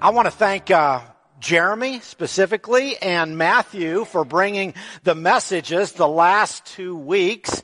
I 0.00 0.10
want 0.10 0.26
to 0.26 0.30
thank 0.30 0.70
uh, 0.70 1.00
Jeremy 1.40 2.00
specifically 2.00 2.96
and 2.98 3.36
Matthew 3.38 4.04
for 4.04 4.24
bringing 4.24 4.74
the 5.02 5.14
messages 5.14 5.92
the 5.92 6.08
last 6.08 6.64
two 6.66 6.96
weeks 6.96 7.62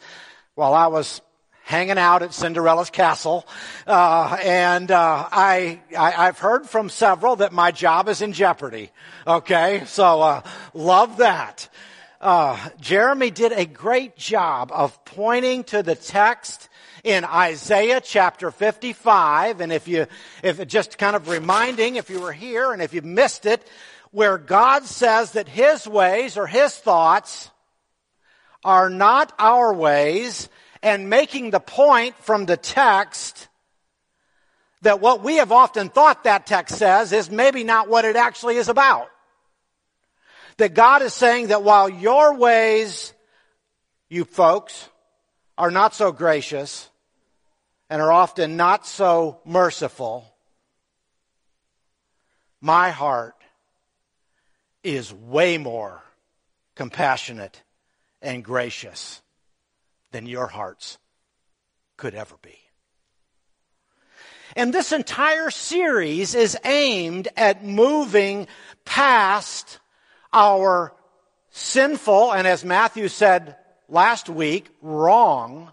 while 0.54 0.74
I 0.74 0.86
was 0.86 1.20
hanging 1.64 1.98
out 1.98 2.22
at 2.22 2.32
Cinderella's 2.32 2.90
castle. 2.90 3.46
Uh, 3.86 4.38
and 4.42 4.90
uh, 4.90 5.28
I, 5.30 5.80
I 5.98 6.26
have 6.26 6.38
heard 6.38 6.68
from 6.68 6.88
several 6.88 7.36
that 7.36 7.52
my 7.52 7.72
job 7.72 8.08
is 8.08 8.22
in 8.22 8.32
jeopardy. 8.32 8.90
Okay, 9.26 9.82
so 9.86 10.22
uh, 10.22 10.42
love 10.74 11.16
that. 11.18 11.68
Uh, 12.20 12.56
Jeremy 12.80 13.30
did 13.30 13.52
a 13.52 13.66
great 13.66 14.16
job 14.16 14.70
of 14.72 15.04
pointing 15.04 15.64
to 15.64 15.82
the 15.82 15.94
text 15.94 16.68
in 17.06 17.24
Isaiah 17.24 18.00
chapter 18.00 18.50
55. 18.50 19.60
And 19.60 19.72
if 19.72 19.86
you, 19.86 20.06
if 20.42 20.66
just 20.66 20.98
kind 20.98 21.14
of 21.14 21.28
reminding, 21.28 21.94
if 21.94 22.10
you 22.10 22.20
were 22.20 22.32
here 22.32 22.72
and 22.72 22.82
if 22.82 22.92
you 22.92 23.00
missed 23.00 23.46
it, 23.46 23.66
where 24.10 24.38
God 24.38 24.84
says 24.84 25.32
that 25.32 25.48
His 25.48 25.86
ways 25.86 26.36
or 26.36 26.48
His 26.48 26.76
thoughts 26.76 27.50
are 28.64 28.90
not 28.90 29.32
our 29.38 29.72
ways 29.72 30.48
and 30.82 31.08
making 31.08 31.50
the 31.50 31.60
point 31.60 32.16
from 32.18 32.44
the 32.44 32.56
text 32.56 33.46
that 34.82 35.00
what 35.00 35.22
we 35.22 35.36
have 35.36 35.52
often 35.52 35.88
thought 35.88 36.24
that 36.24 36.46
text 36.46 36.76
says 36.76 37.12
is 37.12 37.30
maybe 37.30 37.62
not 37.62 37.88
what 37.88 38.04
it 38.04 38.16
actually 38.16 38.56
is 38.56 38.68
about. 38.68 39.08
That 40.56 40.74
God 40.74 41.02
is 41.02 41.14
saying 41.14 41.48
that 41.48 41.62
while 41.62 41.88
your 41.88 42.34
ways, 42.34 43.12
you 44.08 44.24
folks, 44.24 44.88
are 45.56 45.70
not 45.70 45.94
so 45.94 46.10
gracious, 46.10 46.90
and 47.88 48.02
are 48.02 48.12
often 48.12 48.56
not 48.56 48.86
so 48.86 49.40
merciful, 49.44 50.24
my 52.60 52.90
heart 52.90 53.34
is 54.82 55.12
way 55.12 55.58
more 55.58 56.02
compassionate 56.74 57.62
and 58.22 58.44
gracious 58.44 59.22
than 60.12 60.26
your 60.26 60.46
hearts 60.46 60.98
could 61.96 62.14
ever 62.14 62.34
be. 62.42 62.58
And 64.54 64.72
this 64.72 64.92
entire 64.92 65.50
series 65.50 66.34
is 66.34 66.56
aimed 66.64 67.28
at 67.36 67.64
moving 67.64 68.46
past 68.84 69.80
our 70.32 70.94
sinful, 71.50 72.32
and 72.32 72.46
as 72.46 72.64
Matthew 72.64 73.08
said 73.08 73.56
last 73.88 74.28
week, 74.28 74.68
wrong 74.80 75.72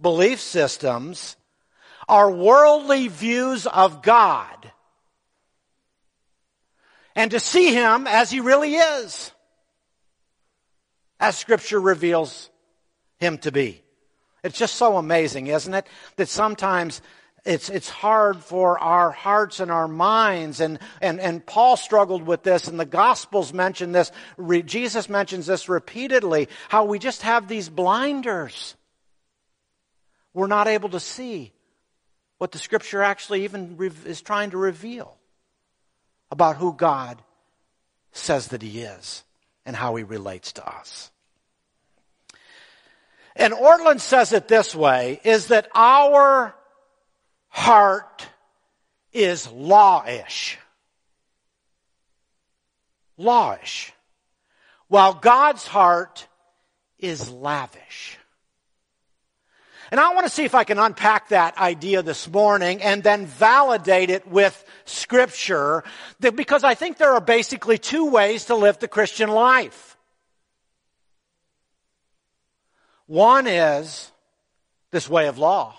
belief 0.00 0.40
systems 0.40 1.36
are 2.08 2.30
worldly 2.30 3.08
views 3.08 3.66
of 3.66 4.02
God 4.02 4.72
and 7.14 7.30
to 7.32 7.40
see 7.40 7.72
Him 7.74 8.06
as 8.06 8.30
He 8.30 8.40
really 8.40 8.74
is, 8.74 9.32
as 11.18 11.36
Scripture 11.36 11.80
reveals 11.80 12.50
Him 13.18 13.38
to 13.38 13.52
be. 13.52 13.82
It's 14.42 14.58
just 14.58 14.76
so 14.76 14.96
amazing, 14.96 15.48
isn't 15.48 15.74
it? 15.74 15.86
That 16.16 16.28
sometimes 16.28 17.02
it's, 17.44 17.68
it's 17.68 17.88
hard 17.88 18.38
for 18.38 18.78
our 18.78 19.10
hearts 19.10 19.60
and 19.60 19.70
our 19.70 19.88
minds. 19.88 20.60
And, 20.60 20.78
and, 21.00 21.20
and 21.20 21.44
Paul 21.44 21.76
struggled 21.76 22.22
with 22.22 22.42
this, 22.42 22.68
and 22.68 22.80
the 22.80 22.86
Gospels 22.86 23.52
mention 23.52 23.92
this. 23.92 24.12
Re, 24.36 24.62
Jesus 24.62 25.08
mentions 25.08 25.46
this 25.46 25.68
repeatedly 25.68 26.48
how 26.68 26.84
we 26.84 26.98
just 26.98 27.22
have 27.22 27.48
these 27.48 27.68
blinders 27.68 28.76
we're 30.32 30.46
not 30.46 30.68
able 30.68 30.90
to 30.90 31.00
see 31.00 31.52
what 32.38 32.52
the 32.52 32.58
scripture 32.58 33.02
actually 33.02 33.44
even 33.44 33.76
is 34.06 34.22
trying 34.22 34.50
to 34.50 34.56
reveal 34.56 35.16
about 36.30 36.56
who 36.56 36.72
God 36.72 37.22
says 38.12 38.48
that 38.48 38.62
he 38.62 38.80
is 38.80 39.24
and 39.66 39.76
how 39.76 39.94
he 39.96 40.04
relates 40.04 40.52
to 40.52 40.66
us. 40.66 41.10
And 43.36 43.52
Ortlund 43.52 44.00
says 44.00 44.32
it 44.32 44.48
this 44.48 44.74
way, 44.74 45.20
is 45.24 45.48
that 45.48 45.68
our 45.74 46.54
heart 47.48 48.26
is 49.12 49.46
lawish. 49.48 50.58
Lawish. 53.18 53.92
While 54.88 55.14
God's 55.14 55.66
heart 55.66 56.26
is 56.98 57.30
lavish. 57.30 58.18
And 59.90 59.98
I 59.98 60.14
want 60.14 60.26
to 60.26 60.32
see 60.32 60.44
if 60.44 60.54
I 60.54 60.62
can 60.64 60.78
unpack 60.78 61.30
that 61.30 61.58
idea 61.58 62.02
this 62.02 62.28
morning 62.30 62.80
and 62.80 63.02
then 63.02 63.26
validate 63.26 64.08
it 64.08 64.26
with 64.28 64.64
scripture 64.84 65.82
because 66.20 66.62
I 66.62 66.74
think 66.74 66.96
there 66.96 67.12
are 67.12 67.20
basically 67.20 67.76
two 67.76 68.08
ways 68.08 68.44
to 68.46 68.54
live 68.54 68.78
the 68.78 68.86
Christian 68.86 69.30
life. 69.30 69.96
One 73.06 73.48
is 73.48 74.12
this 74.92 75.08
way 75.08 75.26
of 75.26 75.38
law. 75.38 75.74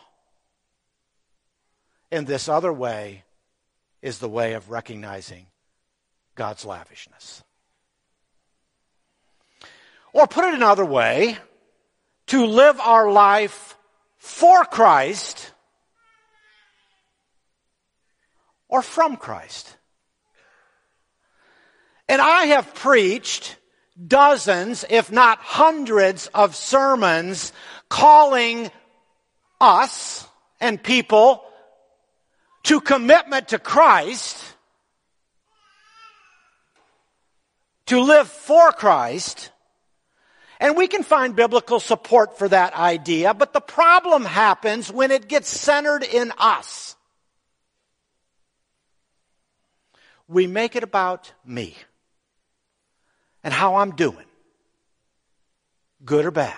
And 2.11 2.27
this 2.27 2.49
other 2.49 2.73
way 2.73 3.23
is 4.01 4.19
the 4.19 4.27
way 4.27 4.53
of 4.53 4.69
recognizing 4.69 5.45
God's 6.35 6.65
lavishness. 6.65 7.43
Or 10.11 10.27
put 10.27 10.43
it 10.43 10.53
another 10.53 10.83
way, 10.83 11.37
to 12.27 12.45
live 12.45 12.81
our 12.81 13.09
life 13.09 13.77
for 14.21 14.63
Christ 14.65 15.51
or 18.69 18.83
from 18.83 19.17
Christ. 19.17 19.75
And 22.07 22.21
I 22.21 22.45
have 22.45 22.75
preached 22.75 23.57
dozens, 24.07 24.85
if 24.91 25.11
not 25.11 25.39
hundreds 25.39 26.27
of 26.27 26.55
sermons 26.55 27.51
calling 27.89 28.69
us 29.59 30.27
and 30.59 30.81
people 30.81 31.43
to 32.65 32.79
commitment 32.79 33.47
to 33.47 33.57
Christ, 33.57 34.37
to 37.87 37.99
live 37.99 38.27
for 38.27 38.71
Christ, 38.71 39.49
and 40.61 40.77
we 40.77 40.87
can 40.87 41.01
find 41.01 41.35
biblical 41.35 41.79
support 41.79 42.37
for 42.37 42.47
that 42.47 42.75
idea, 42.75 43.33
but 43.33 43.51
the 43.51 43.59
problem 43.59 44.23
happens 44.23 44.91
when 44.91 45.09
it 45.09 45.27
gets 45.27 45.49
centered 45.49 46.03
in 46.03 46.31
us. 46.37 46.95
We 50.27 50.45
make 50.45 50.75
it 50.75 50.83
about 50.83 51.33
me 51.43 51.75
and 53.43 53.51
how 53.51 53.77
I'm 53.77 53.95
doing, 53.95 54.27
good 56.05 56.25
or 56.25 56.31
bad. 56.31 56.55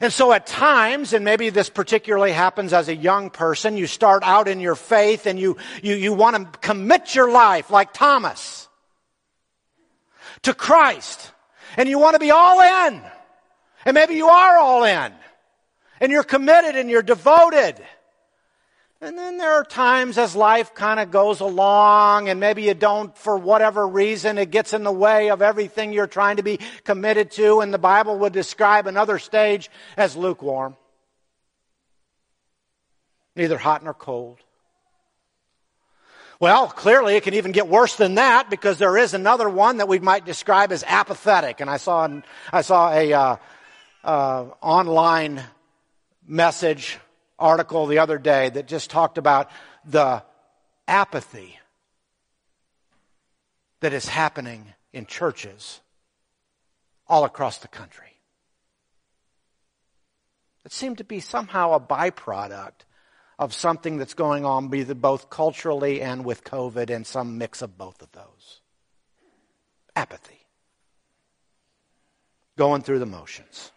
And 0.00 0.12
so 0.12 0.32
at 0.32 0.48
times, 0.48 1.12
and 1.12 1.24
maybe 1.24 1.50
this 1.50 1.70
particularly 1.70 2.32
happens 2.32 2.72
as 2.72 2.88
a 2.88 2.96
young 2.96 3.30
person, 3.30 3.76
you 3.76 3.86
start 3.86 4.24
out 4.24 4.48
in 4.48 4.58
your 4.58 4.74
faith 4.74 5.26
and 5.26 5.38
you, 5.38 5.58
you, 5.80 5.94
you 5.94 6.12
want 6.12 6.34
to 6.36 6.58
commit 6.58 7.14
your 7.14 7.30
life 7.30 7.70
like 7.70 7.92
Thomas 7.92 8.68
to 10.42 10.54
Christ 10.54 11.32
and 11.76 11.88
you 11.88 11.98
want 11.98 12.14
to 12.14 12.20
be 12.20 12.30
all 12.30 12.60
in. 12.60 13.02
And 13.84 13.94
maybe 13.94 14.14
you 14.14 14.28
are 14.28 14.58
all 14.58 14.84
in. 14.84 15.12
And 16.00 16.12
you're 16.12 16.24
committed 16.24 16.76
and 16.76 16.90
you're 16.90 17.02
devoted. 17.02 17.76
And 19.02 19.16
then 19.16 19.38
there 19.38 19.52
are 19.52 19.64
times 19.64 20.18
as 20.18 20.36
life 20.36 20.74
kind 20.74 21.00
of 21.00 21.10
goes 21.10 21.40
along 21.40 22.28
and 22.28 22.38
maybe 22.38 22.64
you 22.64 22.74
don't, 22.74 23.16
for 23.16 23.36
whatever 23.38 23.88
reason, 23.88 24.36
it 24.36 24.50
gets 24.50 24.74
in 24.74 24.84
the 24.84 24.92
way 24.92 25.30
of 25.30 25.40
everything 25.40 25.92
you're 25.92 26.06
trying 26.06 26.36
to 26.36 26.42
be 26.42 26.58
committed 26.84 27.30
to. 27.32 27.60
And 27.60 27.72
the 27.72 27.78
Bible 27.78 28.18
would 28.18 28.34
describe 28.34 28.86
another 28.86 29.18
stage 29.18 29.70
as 29.96 30.16
lukewarm. 30.16 30.76
Neither 33.36 33.56
hot 33.56 33.82
nor 33.82 33.94
cold. 33.94 34.38
Well, 36.40 36.68
clearly 36.68 37.16
it 37.16 37.22
can 37.22 37.34
even 37.34 37.52
get 37.52 37.68
worse 37.68 37.96
than 37.96 38.14
that 38.14 38.48
because 38.48 38.78
there 38.78 38.96
is 38.96 39.12
another 39.12 39.46
one 39.46 39.76
that 39.76 39.88
we 39.88 39.98
might 39.98 40.24
describe 40.24 40.72
as 40.72 40.82
apathetic. 40.86 41.60
And 41.60 41.68
I 41.68 41.76
saw, 41.76 42.08
I 42.50 42.62
saw 42.62 42.90
a 42.90 43.12
uh, 43.12 43.36
uh, 44.02 44.46
online 44.62 45.42
message 46.26 46.98
article 47.38 47.86
the 47.86 47.98
other 47.98 48.16
day 48.16 48.48
that 48.48 48.66
just 48.66 48.88
talked 48.88 49.18
about 49.18 49.50
the 49.84 50.22
apathy 50.88 51.58
that 53.80 53.92
is 53.92 54.08
happening 54.08 54.72
in 54.94 55.04
churches 55.04 55.80
all 57.06 57.24
across 57.24 57.58
the 57.58 57.68
country. 57.68 58.16
It 60.64 60.72
seemed 60.72 60.98
to 60.98 61.04
be 61.04 61.20
somehow 61.20 61.72
a 61.72 61.80
byproduct 61.80 62.86
of 63.40 63.54
something 63.54 63.96
that's 63.96 64.12
going 64.12 64.44
on 64.44 64.68
both 64.68 65.30
culturally 65.30 66.02
and 66.02 66.26
with 66.26 66.44
COVID 66.44 66.94
and 66.94 67.06
some 67.06 67.38
mix 67.38 67.62
of 67.62 67.78
both 67.78 68.02
of 68.02 68.12
those. 68.12 68.60
Apathy. 69.96 70.46
Going 72.58 72.82
through 72.82 72.98
the 72.98 73.06
motions. 73.06 73.72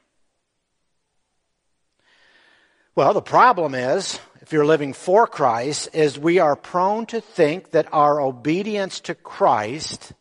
Well, 2.94 3.14
the 3.14 3.22
problem 3.22 3.74
is, 3.74 4.20
if 4.42 4.52
you're 4.52 4.66
living 4.66 4.92
for 4.92 5.26
Christ, 5.26 5.90
is 5.94 6.20
we 6.20 6.40
are 6.40 6.58
prone 6.58 7.06
to 7.08 7.22
think 7.22 7.72
that 7.72 7.88
our 7.94 8.20
obedience 8.20 9.00
to 9.00 9.16
Christ 9.16 10.12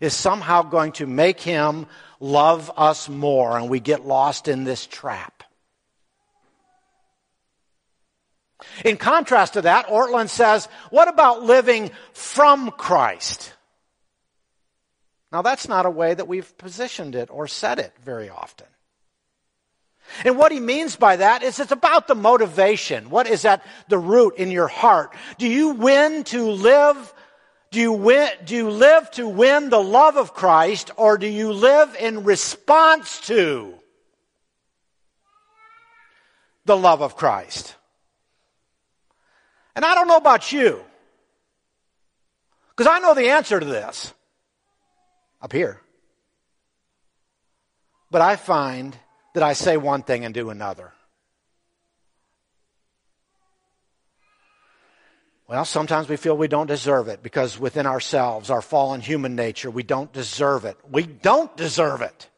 is 0.00 0.12
somehow 0.12 0.62
going 0.62 0.92
to 0.92 1.06
make 1.06 1.40
him 1.40 1.86
love 2.20 2.70
us 2.76 3.08
more, 3.08 3.56
and 3.56 3.70
we 3.70 3.80
get 3.80 4.06
lost 4.06 4.48
in 4.48 4.64
this 4.64 4.86
trap. 4.86 5.33
In 8.84 8.96
contrast 8.96 9.54
to 9.54 9.62
that, 9.62 9.86
Ortlund 9.86 10.28
says, 10.28 10.68
what 10.90 11.08
about 11.08 11.42
living 11.42 11.90
from 12.12 12.70
Christ? 12.70 13.52
Now 15.32 15.42
that's 15.42 15.68
not 15.68 15.86
a 15.86 15.90
way 15.90 16.14
that 16.14 16.28
we've 16.28 16.56
positioned 16.58 17.14
it 17.14 17.28
or 17.30 17.48
said 17.48 17.78
it 17.78 17.92
very 18.02 18.30
often. 18.30 18.66
And 20.24 20.36
what 20.36 20.52
he 20.52 20.60
means 20.60 20.96
by 20.96 21.16
that 21.16 21.42
is 21.42 21.58
it's 21.58 21.72
about 21.72 22.06
the 22.06 22.14
motivation. 22.14 23.10
What 23.10 23.26
is 23.26 23.44
at 23.44 23.64
the 23.88 23.98
root 23.98 24.36
in 24.36 24.50
your 24.50 24.68
heart? 24.68 25.14
Do 25.38 25.48
you 25.48 25.70
win 25.70 26.24
to 26.24 26.50
live? 26.50 27.14
Do 27.70 27.80
you 27.80 27.92
win, 27.92 28.28
do 28.44 28.54
you 28.54 28.70
live 28.70 29.10
to 29.12 29.26
win 29.26 29.70
the 29.70 29.82
love 29.82 30.16
of 30.16 30.34
Christ 30.34 30.92
or 30.96 31.18
do 31.18 31.26
you 31.26 31.52
live 31.52 31.96
in 31.98 32.22
response 32.22 33.20
to 33.22 33.74
the 36.64 36.76
love 36.76 37.02
of 37.02 37.16
Christ? 37.16 37.74
And 39.76 39.84
I 39.84 39.94
don't 39.94 40.08
know 40.08 40.16
about 40.16 40.52
you. 40.52 40.80
Because 42.76 42.90
I 42.90 42.98
know 42.98 43.14
the 43.14 43.30
answer 43.30 43.58
to 43.58 43.66
this 43.66 44.12
up 45.40 45.52
here. 45.52 45.80
But 48.10 48.22
I 48.22 48.36
find 48.36 48.96
that 49.34 49.42
I 49.42 49.52
say 49.52 49.76
one 49.76 50.02
thing 50.02 50.24
and 50.24 50.32
do 50.32 50.50
another. 50.50 50.92
Well, 55.46 55.64
sometimes 55.64 56.08
we 56.08 56.16
feel 56.16 56.36
we 56.36 56.48
don't 56.48 56.66
deserve 56.66 57.08
it 57.08 57.22
because 57.22 57.58
within 57.58 57.86
ourselves, 57.86 58.48
our 58.48 58.62
fallen 58.62 59.00
human 59.00 59.36
nature, 59.36 59.70
we 59.70 59.82
don't 59.82 60.12
deserve 60.12 60.64
it. 60.64 60.78
We 60.90 61.02
don't 61.02 61.54
deserve 61.56 62.00
it. 62.00 62.30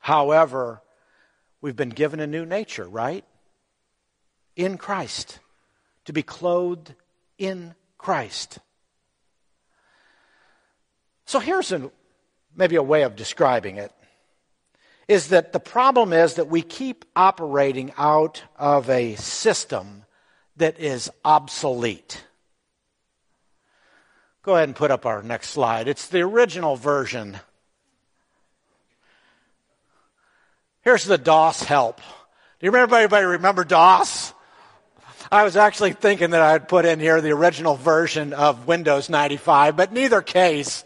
However, 0.00 0.82
we've 1.60 1.76
been 1.76 1.90
given 1.90 2.18
a 2.18 2.26
new 2.26 2.44
nature, 2.44 2.88
right? 2.88 3.24
In 4.56 4.78
Christ. 4.78 5.38
To 6.06 6.12
be 6.12 6.22
clothed 6.22 6.94
in 7.38 7.74
Christ. 7.98 8.58
So 11.26 11.40
here's 11.40 11.72
a, 11.72 11.90
maybe 12.56 12.76
a 12.76 12.82
way 12.82 13.02
of 13.02 13.16
describing 13.16 13.76
it 13.76 13.92
is 15.08 15.28
that 15.28 15.52
the 15.52 15.60
problem 15.60 16.12
is 16.12 16.34
that 16.34 16.48
we 16.48 16.62
keep 16.62 17.04
operating 17.14 17.92
out 17.96 18.42
of 18.56 18.90
a 18.90 19.14
system 19.16 20.04
that 20.56 20.80
is 20.80 21.10
obsolete. 21.24 22.24
Go 24.42 24.54
ahead 24.54 24.68
and 24.68 24.76
put 24.76 24.90
up 24.90 25.06
our 25.06 25.22
next 25.22 25.50
slide. 25.50 25.88
It's 25.88 26.08
the 26.08 26.20
original 26.22 26.76
version. 26.76 27.38
Here's 30.82 31.04
the 31.04 31.18
DOS 31.18 31.62
help. 31.62 31.96
Do 31.98 32.66
you 32.66 32.70
remember 32.70 32.96
anybody 32.96 33.26
remember 33.26 33.64
DOS? 33.64 34.32
I 35.30 35.42
was 35.42 35.56
actually 35.56 35.92
thinking 35.92 36.30
that 36.30 36.42
I'd 36.42 36.68
put 36.68 36.84
in 36.84 37.00
here 37.00 37.20
the 37.20 37.32
original 37.32 37.76
version 37.76 38.32
of 38.32 38.66
Windows 38.66 39.08
95, 39.08 39.76
but 39.76 39.92
neither 39.92 40.22
case. 40.22 40.84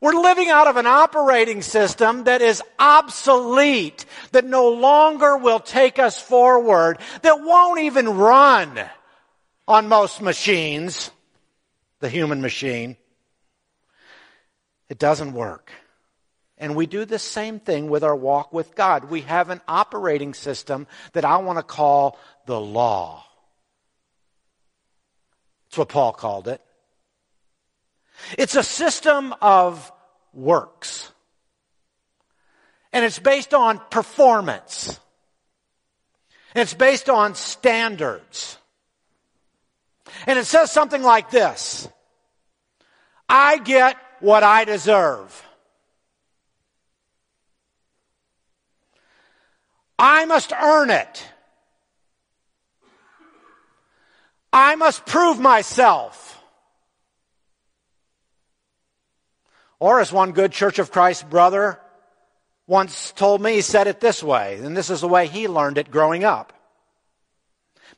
We're 0.00 0.14
living 0.14 0.48
out 0.48 0.66
of 0.66 0.76
an 0.76 0.86
operating 0.86 1.62
system 1.62 2.24
that 2.24 2.42
is 2.42 2.62
obsolete, 2.78 4.04
that 4.32 4.44
no 4.44 4.68
longer 4.68 5.36
will 5.36 5.60
take 5.60 5.98
us 5.98 6.20
forward, 6.20 6.98
that 7.22 7.40
won't 7.40 7.80
even 7.80 8.08
run 8.10 8.80
on 9.66 9.88
most 9.88 10.20
machines, 10.20 11.10
the 12.00 12.08
human 12.08 12.40
machine. 12.40 12.96
It 14.88 14.98
doesn't 14.98 15.32
work. 15.32 15.72
And 16.58 16.74
we 16.74 16.86
do 16.86 17.04
the 17.04 17.18
same 17.18 17.60
thing 17.60 17.90
with 17.90 18.02
our 18.02 18.16
walk 18.16 18.52
with 18.52 18.74
God. 18.74 19.10
We 19.10 19.22
have 19.22 19.50
an 19.50 19.60
operating 19.68 20.32
system 20.32 20.86
that 21.12 21.24
I 21.24 21.36
want 21.38 21.58
to 21.58 21.62
call 21.62 22.18
the 22.46 22.60
law. 22.60 23.24
That's 25.66 25.78
what 25.78 25.88
Paul 25.88 26.12
called 26.12 26.48
it. 26.48 26.62
It's 28.38 28.56
a 28.56 28.62
system 28.62 29.34
of 29.42 29.92
works. 30.32 31.12
And 32.92 33.04
it's 33.04 33.18
based 33.18 33.52
on 33.52 33.78
performance. 33.90 34.98
And 36.54 36.62
it's 36.62 36.72
based 36.72 37.10
on 37.10 37.34
standards. 37.34 38.56
And 40.26 40.38
it 40.38 40.46
says 40.46 40.72
something 40.72 41.02
like 41.02 41.30
this. 41.30 41.88
I 43.28 43.58
get 43.58 43.96
what 44.20 44.42
I 44.42 44.64
deserve. 44.64 45.45
I 49.98 50.24
must 50.26 50.52
earn 50.52 50.90
it. 50.90 51.26
I 54.52 54.74
must 54.76 55.04
prove 55.06 55.38
myself. 55.38 56.42
Or 59.78 60.00
as 60.00 60.12
one 60.12 60.32
good 60.32 60.52
Church 60.52 60.78
of 60.78 60.90
Christ 60.90 61.28
brother 61.28 61.78
once 62.66 63.12
told 63.12 63.40
me, 63.40 63.54
he 63.54 63.60
said 63.60 63.86
it 63.86 64.00
this 64.00 64.22
way, 64.22 64.58
and 64.60 64.76
this 64.76 64.90
is 64.90 65.00
the 65.00 65.08
way 65.08 65.28
he 65.28 65.46
learned 65.46 65.78
it 65.78 65.90
growing 65.90 66.24
up. 66.24 66.52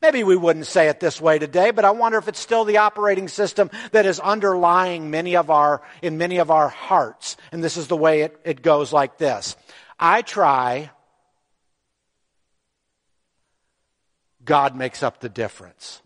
Maybe 0.02 0.22
we 0.22 0.36
wouldn't 0.36 0.66
say 0.66 0.88
it 0.88 1.00
this 1.00 1.20
way 1.20 1.38
today, 1.38 1.70
but 1.70 1.84
I 1.84 1.90
wonder 1.90 2.18
if 2.18 2.28
it's 2.28 2.38
still 2.38 2.64
the 2.64 2.76
operating 2.76 3.28
system 3.28 3.70
that 3.92 4.06
is 4.06 4.20
underlying 4.20 5.10
many 5.10 5.36
of 5.36 5.50
our, 5.50 5.82
in 6.02 6.18
many 6.18 6.38
of 6.38 6.50
our 6.50 6.68
hearts. 6.68 7.36
And 7.50 7.64
this 7.64 7.76
is 7.76 7.88
the 7.88 7.96
way 7.96 8.20
it, 8.22 8.38
it 8.44 8.62
goes 8.62 8.92
like 8.92 9.18
this. 9.18 9.56
I 9.98 10.22
try, 10.22 10.90
God 14.48 14.74
makes 14.74 15.02
up 15.02 15.20
the 15.20 15.28
difference. 15.28 16.00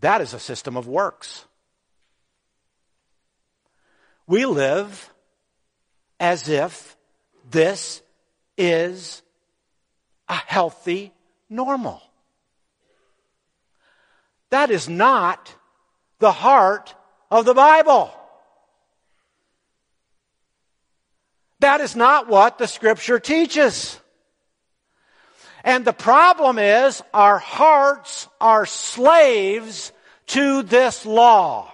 That 0.00 0.20
is 0.20 0.34
a 0.34 0.38
system 0.38 0.76
of 0.76 0.86
works. 0.86 1.46
We 4.26 4.44
live 4.44 5.10
as 6.20 6.50
if 6.50 6.98
this 7.50 8.02
is 8.58 9.22
a 10.28 10.34
healthy 10.34 11.14
normal. 11.48 12.02
That 14.50 14.70
is 14.70 14.86
not 14.86 15.54
the 16.18 16.32
heart 16.32 16.94
of 17.30 17.46
the 17.46 17.54
Bible. 17.54 18.12
That 21.64 21.80
is 21.80 21.96
not 21.96 22.28
what 22.28 22.58
the 22.58 22.66
scripture 22.66 23.18
teaches. 23.18 23.98
And 25.64 25.82
the 25.82 25.94
problem 25.94 26.58
is 26.58 27.02
our 27.14 27.38
hearts 27.38 28.28
are 28.38 28.66
slaves 28.66 29.90
to 30.26 30.62
this 30.62 31.06
law. 31.06 31.72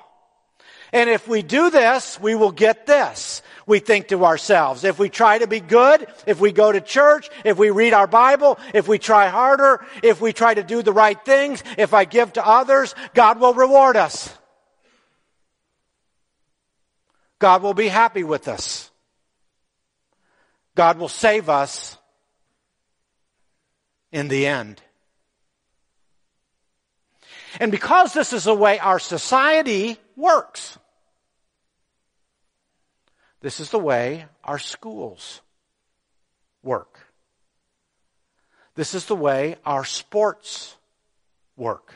And 0.92 1.10
if 1.10 1.26
we 1.26 1.42
do 1.42 1.70
this, 1.70 2.20
we 2.20 2.36
will 2.36 2.52
get 2.52 2.86
this. 2.86 3.42
We 3.66 3.80
think 3.80 4.06
to 4.08 4.24
ourselves, 4.24 4.84
if 4.84 5.00
we 5.00 5.08
try 5.08 5.38
to 5.38 5.48
be 5.48 5.58
good, 5.58 6.06
if 6.24 6.38
we 6.38 6.52
go 6.52 6.70
to 6.70 6.80
church, 6.80 7.28
if 7.44 7.58
we 7.58 7.70
read 7.70 7.92
our 7.92 8.06
Bible, 8.06 8.60
if 8.72 8.86
we 8.86 9.00
try 9.00 9.26
harder, 9.26 9.84
if 10.04 10.20
we 10.20 10.32
try 10.32 10.54
to 10.54 10.62
do 10.62 10.82
the 10.82 10.92
right 10.92 11.18
things, 11.24 11.64
if 11.76 11.94
I 11.94 12.04
give 12.04 12.34
to 12.34 12.46
others, 12.46 12.94
God 13.12 13.40
will 13.40 13.54
reward 13.54 13.96
us. 13.96 14.32
God 17.40 17.64
will 17.64 17.74
be 17.74 17.88
happy 17.88 18.22
with 18.22 18.46
us. 18.46 18.89
God 20.80 20.96
will 20.96 21.10
save 21.10 21.50
us 21.50 21.98
in 24.12 24.28
the 24.28 24.46
end. 24.46 24.80
And 27.60 27.70
because 27.70 28.14
this 28.14 28.32
is 28.32 28.44
the 28.44 28.54
way 28.54 28.78
our 28.78 28.98
society 28.98 29.98
works, 30.16 30.78
this 33.42 33.60
is 33.60 33.68
the 33.68 33.78
way 33.78 34.24
our 34.42 34.58
schools 34.58 35.42
work. 36.62 36.98
This 38.74 38.94
is 38.94 39.04
the 39.04 39.14
way 39.14 39.56
our 39.66 39.84
sports 39.84 40.74
work. 41.58 41.92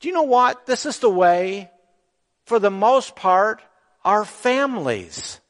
Do 0.00 0.08
you 0.08 0.14
know 0.14 0.22
what? 0.22 0.64
This 0.64 0.86
is 0.86 1.00
the 1.00 1.10
way, 1.10 1.70
for 2.46 2.58
the 2.58 2.70
most 2.70 3.16
part, 3.16 3.60
our 4.02 4.24
families 4.24 5.40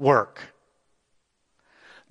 work. 0.00 0.40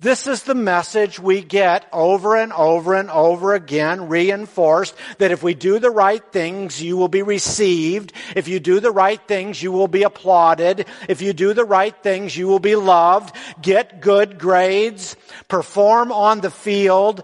This 0.00 0.26
is 0.26 0.44
the 0.44 0.54
message 0.54 1.20
we 1.20 1.42
get 1.42 1.86
over 1.92 2.34
and 2.34 2.54
over 2.54 2.94
and 2.94 3.10
over 3.10 3.52
again, 3.52 4.08
reinforced 4.08 4.94
that 5.18 5.30
if 5.30 5.42
we 5.42 5.52
do 5.52 5.78
the 5.78 5.90
right 5.90 6.24
things, 6.32 6.80
you 6.80 6.96
will 6.96 7.08
be 7.08 7.20
received. 7.20 8.14
If 8.34 8.48
you 8.48 8.60
do 8.60 8.80
the 8.80 8.90
right 8.90 9.20
things, 9.20 9.62
you 9.62 9.72
will 9.72 9.88
be 9.88 10.04
applauded. 10.04 10.86
If 11.06 11.20
you 11.20 11.34
do 11.34 11.52
the 11.52 11.66
right 11.66 11.94
things, 12.02 12.34
you 12.34 12.48
will 12.48 12.60
be 12.60 12.76
loved. 12.76 13.36
Get 13.60 14.00
good 14.00 14.38
grades. 14.38 15.16
Perform 15.48 16.12
on 16.12 16.40
the 16.40 16.50
field. 16.50 17.22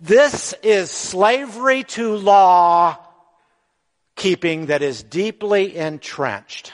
This 0.00 0.54
is 0.62 0.90
slavery 0.90 1.84
to 1.84 2.16
law 2.16 2.96
keeping 4.16 4.66
that 4.66 4.80
is 4.80 5.02
deeply 5.02 5.76
entrenched. 5.76 6.72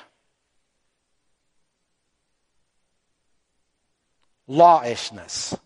Lawishness. 4.51 5.59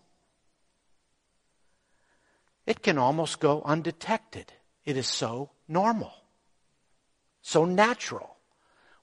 It 2.67 2.81
can 2.83 2.97
almost 2.97 3.39
go 3.39 3.61
undetected. 3.65 4.53
It 4.85 4.95
is 4.95 5.07
so 5.07 5.49
normal, 5.67 6.13
so 7.41 7.65
natural. 7.65 8.37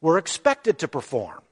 We're 0.01 0.19
expected 0.19 0.79
to 0.81 0.89
perform, 0.89 1.43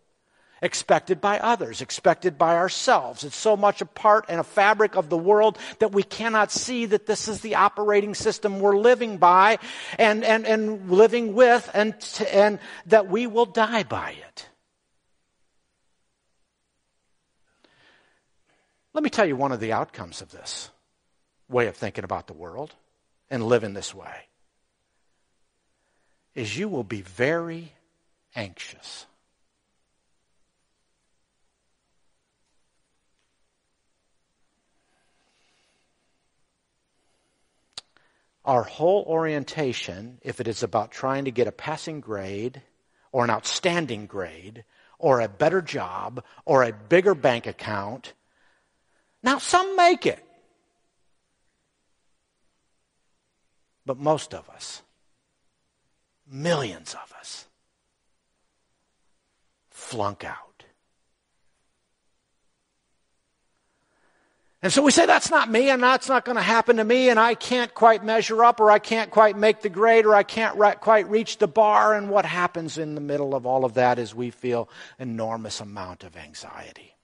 expected 0.62 1.20
by 1.20 1.38
others, 1.38 1.80
expected 1.80 2.38
by 2.38 2.56
ourselves. 2.56 3.24
It's 3.24 3.36
so 3.36 3.56
much 3.56 3.80
a 3.80 3.86
part 3.86 4.26
and 4.28 4.40
a 4.40 4.44
fabric 4.44 4.96
of 4.96 5.08
the 5.08 5.18
world 5.18 5.58
that 5.80 5.92
we 5.92 6.02
cannot 6.02 6.52
see 6.52 6.86
that 6.86 7.06
this 7.06 7.26
is 7.28 7.40
the 7.40 7.56
operating 7.56 8.14
system 8.14 8.60
we're 8.60 8.78
living 8.78 9.18
by 9.18 9.58
and, 9.98 10.24
and, 10.24 10.46
and 10.46 10.90
living 10.90 11.34
with, 11.34 11.68
and, 11.74 11.94
and 12.30 12.60
that 12.86 13.08
we 13.08 13.26
will 13.26 13.46
die 13.46 13.84
by 13.84 14.10
it. 14.28 14.49
Let 18.92 19.04
me 19.04 19.10
tell 19.10 19.26
you 19.26 19.36
one 19.36 19.52
of 19.52 19.60
the 19.60 19.72
outcomes 19.72 20.20
of 20.20 20.30
this 20.30 20.70
way 21.48 21.66
of 21.66 21.76
thinking 21.76 22.04
about 22.04 22.26
the 22.26 22.32
world 22.32 22.74
and 23.28 23.42
living 23.42 23.74
this 23.74 23.94
way 23.94 24.26
is 26.34 26.56
you 26.56 26.68
will 26.68 26.84
be 26.84 27.02
very 27.02 27.72
anxious. 28.34 29.06
Our 38.44 38.62
whole 38.62 39.04
orientation, 39.06 40.18
if 40.22 40.40
it 40.40 40.48
is 40.48 40.62
about 40.62 40.90
trying 40.90 41.26
to 41.26 41.30
get 41.30 41.46
a 41.46 41.52
passing 41.52 42.00
grade 42.00 42.62
or 43.12 43.22
an 43.22 43.30
outstanding 43.30 44.06
grade 44.06 44.64
or 44.98 45.20
a 45.20 45.28
better 45.28 45.62
job 45.62 46.24
or 46.44 46.62
a 46.62 46.72
bigger 46.72 47.14
bank 47.14 47.46
account, 47.46 48.14
now, 49.22 49.38
some 49.38 49.76
make 49.76 50.06
it. 50.06 50.24
But 53.84 53.98
most 53.98 54.34
of 54.34 54.48
us, 54.48 54.82
millions 56.30 56.94
of 56.94 57.12
us, 57.18 57.46
flunk 59.70 60.24
out. 60.24 60.50
And 64.62 64.70
so 64.70 64.82
we 64.82 64.90
say, 64.90 65.06
that's 65.06 65.30
not 65.30 65.50
me, 65.50 65.70
and 65.70 65.82
that's 65.82 66.08
not 66.08 66.26
going 66.26 66.36
to 66.36 66.42
happen 66.42 66.76
to 66.76 66.84
me, 66.84 67.08
and 67.08 67.18
I 67.18 67.34
can't 67.34 67.72
quite 67.72 68.04
measure 68.04 68.44
up, 68.44 68.60
or 68.60 68.70
I 68.70 68.78
can't 68.78 69.10
quite 69.10 69.36
make 69.36 69.62
the 69.62 69.70
grade, 69.70 70.04
or 70.04 70.14
I 70.14 70.22
can't 70.22 70.56
re- 70.58 70.74
quite 70.78 71.08
reach 71.08 71.38
the 71.38 71.48
bar. 71.48 71.94
And 71.94 72.10
what 72.10 72.26
happens 72.26 72.76
in 72.76 72.94
the 72.94 73.00
middle 73.00 73.34
of 73.34 73.46
all 73.46 73.64
of 73.64 73.74
that 73.74 73.98
is 73.98 74.14
we 74.14 74.28
feel 74.30 74.68
enormous 74.98 75.60
amount 75.60 76.04
of 76.04 76.14
anxiety. 76.14 76.94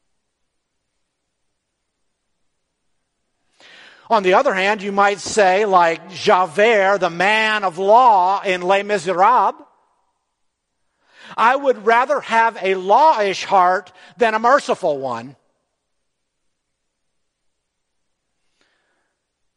On 4.09 4.23
the 4.23 4.35
other 4.35 4.55
hand, 4.55 4.83
you 4.83 4.93
might 4.93 5.19
say, 5.19 5.65
like 5.65 6.11
Javert, 6.11 6.99
the 6.99 7.11
man 7.11 7.65
of 7.65 7.79
law 7.79 8.41
in 8.43 8.63
Les 8.63 8.83
Miserables, 8.83 9.55
I 11.37 11.57
would 11.57 11.85
rather 11.85 12.21
have 12.21 12.57
a 12.63 12.77
lawish 12.77 13.45
heart 13.45 13.93
than 14.17 14.35
a 14.35 14.39
merciful 14.39 14.99
one. 14.99 15.35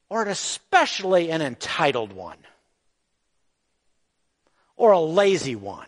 Or 0.10 0.24
especially 0.24 1.30
an 1.30 1.42
entitled 1.44 2.14
one. 2.14 2.38
Or 4.76 4.92
a 4.92 5.00
lazy 5.00 5.56
one. 5.56 5.86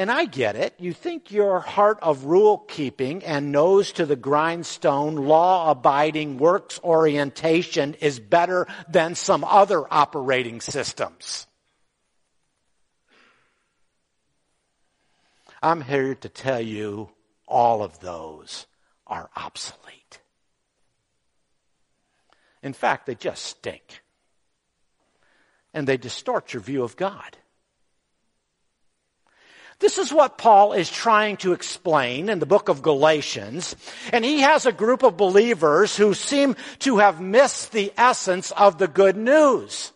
And 0.00 0.10
I 0.10 0.24
get 0.24 0.56
it. 0.56 0.72
You 0.78 0.94
think 0.94 1.30
your 1.30 1.60
heart 1.60 1.98
of 2.00 2.24
rule 2.24 2.56
keeping 2.56 3.22
and 3.22 3.52
nose 3.52 3.92
to 3.92 4.06
the 4.06 4.16
grindstone, 4.16 5.16
law 5.16 5.70
abiding 5.70 6.38
works 6.38 6.80
orientation 6.82 7.92
is 8.00 8.18
better 8.18 8.66
than 8.88 9.14
some 9.14 9.44
other 9.44 9.84
operating 9.92 10.62
systems. 10.62 11.46
I'm 15.62 15.82
here 15.82 16.14
to 16.14 16.30
tell 16.30 16.62
you 16.62 17.10
all 17.46 17.82
of 17.82 18.00
those 18.00 18.64
are 19.06 19.28
obsolete. 19.36 20.20
In 22.62 22.72
fact, 22.72 23.04
they 23.04 23.16
just 23.16 23.44
stink. 23.44 24.00
And 25.74 25.86
they 25.86 25.98
distort 25.98 26.54
your 26.54 26.62
view 26.62 26.84
of 26.84 26.96
God. 26.96 27.36
This 29.80 29.96
is 29.96 30.12
what 30.12 30.36
Paul 30.36 30.74
is 30.74 30.90
trying 30.90 31.38
to 31.38 31.54
explain 31.54 32.28
in 32.28 32.38
the 32.38 32.46
book 32.46 32.68
of 32.68 32.82
Galatians. 32.82 33.74
And 34.12 34.24
he 34.24 34.40
has 34.40 34.66
a 34.66 34.72
group 34.72 35.02
of 35.02 35.16
believers 35.16 35.96
who 35.96 36.12
seem 36.12 36.54
to 36.80 36.98
have 36.98 37.20
missed 37.20 37.72
the 37.72 37.90
essence 37.96 38.50
of 38.52 38.76
the 38.76 38.86
good 38.86 39.16
news. 39.16 39.92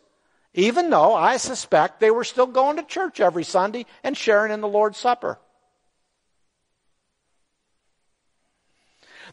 Even 0.54 0.88
though 0.88 1.14
I 1.14 1.36
suspect 1.36 2.00
they 2.00 2.10
were 2.10 2.24
still 2.24 2.46
going 2.46 2.76
to 2.76 2.82
church 2.82 3.20
every 3.20 3.44
Sunday 3.44 3.84
and 4.02 4.16
sharing 4.16 4.52
in 4.52 4.62
the 4.62 4.68
Lord's 4.68 4.96
Supper. 4.96 5.38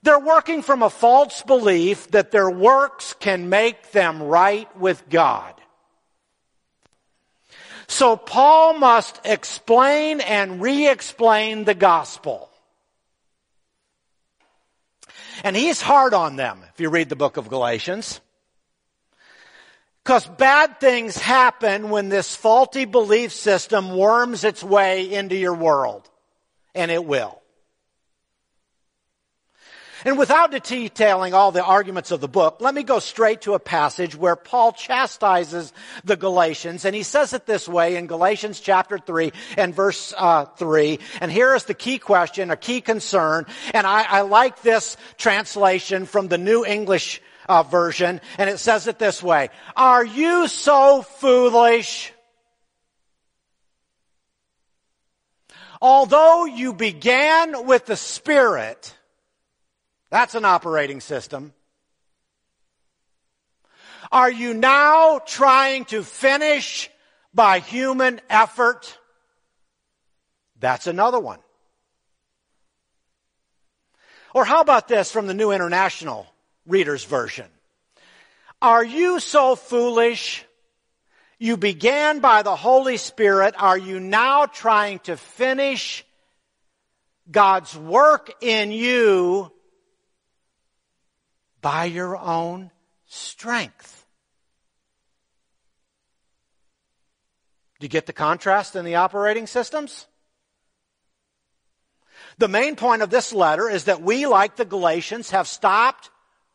They're 0.04 0.20
working 0.20 0.64
from 0.64 0.84
a 0.84 0.90
false 0.90 1.44
belief 1.44 2.10
that 2.12 2.32
their 2.32 2.50
works 2.50 3.14
can 3.20 3.50
make 3.50 3.92
them 3.92 4.22
right 4.22 4.76
with 4.76 5.08
God. 5.10 5.61
So 7.92 8.16
Paul 8.16 8.76
must 8.76 9.20
explain 9.26 10.22
and 10.22 10.62
re-explain 10.62 11.66
the 11.66 11.74
gospel. 11.74 12.50
And 15.44 15.58
he's 15.58 15.82
hard 15.82 16.14
on 16.14 16.38
them 16.38 16.64
if 16.74 16.80
you 16.80 16.90
read 16.90 17.10
the 17.10 17.18
book 17.18 17.36
of 17.36 17.50
Galatians. 17.50 18.22
Because 20.06 20.26
bad 20.26 20.80
things 20.80 21.18
happen 21.18 21.90
when 21.90 22.08
this 22.08 22.34
faulty 22.34 22.86
belief 22.86 23.34
system 23.34 23.98
worms 23.98 24.46
its 24.46 24.64
way 24.64 25.12
into 25.12 25.36
your 25.36 25.54
world. 25.54 26.10
And 26.74 26.92
it 26.92 27.04
will. 27.04 27.41
And 30.04 30.18
without 30.18 30.52
detailing 30.52 31.34
all 31.34 31.52
the 31.52 31.64
arguments 31.64 32.12
of 32.12 32.22
the 32.22 32.28
book, 32.28 32.58
let 32.60 32.74
me 32.74 32.84
go 32.84 33.00
straight 33.00 33.42
to 33.42 33.54
a 33.54 33.60
passage 33.60 34.16
where 34.16 34.36
Paul 34.36 34.72
chastises 34.72 35.74
the 36.04 36.18
Galatians, 36.18 36.86
and 36.86 36.96
he 36.96 37.04
says 37.04 37.34
it 37.34 37.46
this 37.46 37.68
way 37.68 37.96
in 37.96 38.08
Galatians 38.08 38.60
chapter 38.60 38.98
3 38.98 39.32
and 39.58 39.76
verse 39.76 40.14
uh, 40.18 40.46
3. 40.46 41.00
And 41.22 41.32
here 41.32 41.54
is 41.54 41.66
the 41.66 41.74
key 41.74 42.00
question, 42.00 42.50
a 42.50 42.58
key 42.58 42.82
concern, 42.82 43.46
and 43.74 43.86
I, 43.86 44.04
I 44.04 44.22
like 44.22 44.62
this 44.62 44.98
translation 45.18 46.06
from 46.06 46.28
the 46.28 46.38
New 46.38 46.66
English 46.66 47.22
uh, 47.48 47.64
version, 47.64 48.22
and 48.38 48.50
it 48.50 48.60
says 48.60 48.88
it 48.88 48.98
this 48.98 49.22
way. 49.22 49.50
Are 49.76 50.06
you 50.06 50.48
so 50.48 51.02
foolish? 51.02 52.12
Although 55.82 56.46
you 56.46 56.74
began 56.74 57.66
with 57.66 57.88
the 57.88 57.96
Spirit, 57.96 58.96
that's 60.12 60.36
an 60.36 60.46
operating 60.46 61.00
system. 61.00 61.54
Are 64.12 64.30
you 64.30 64.54
now 64.54 65.20
trying 65.26 65.86
to 65.86 66.04
finish 66.04 66.90
by 67.34 67.60
human 67.60 68.20
effort? 68.30 68.98
That's 70.60 70.86
another 70.86 71.20
one. 71.20 71.40
Or 74.36 74.44
how 74.44 74.60
about 74.60 74.90
this 74.90 75.12
from 75.12 75.28
the 75.28 75.34
New 75.34 75.52
International 75.52 76.28
Reader's 76.68 77.06
Version? 77.06 77.48
Are 78.62 78.84
you 78.84 79.22
so 79.22 79.56
foolish? 79.56 80.46
You 81.40 81.56
began 81.56 82.20
by 82.20 82.44
the 82.44 82.56
Holy 82.56 82.98
Spirit. 82.98 83.56
Are 83.58 83.78
you 83.78 84.02
now 84.02 84.46
trying 84.46 85.00
to 85.00 85.16
finish 85.16 86.06
God's 87.32 87.76
work 87.78 88.32
in 88.42 88.72
you 88.72 89.52
by 91.62 91.86
your 91.86 92.18
own 92.18 92.72
strength. 93.08 94.06
Do 97.80 97.86
you 97.86 97.90
get 97.90 98.06
the 98.06 98.14
contrast 98.14 98.76
in 98.76 98.86
the 98.86 98.96
operating 98.96 99.48
systems? 99.48 100.06
The 102.38 102.48
main 102.48 102.76
point 102.76 103.02
of 103.02 103.10
this 103.10 103.34
letter 103.34 103.70
is 103.70 103.86
that 103.86 104.02
we, 104.02 104.26
like 104.28 104.56
the 104.56 104.66
Galatians, 104.66 105.32
have 105.32 105.48
stopped 105.48 106.10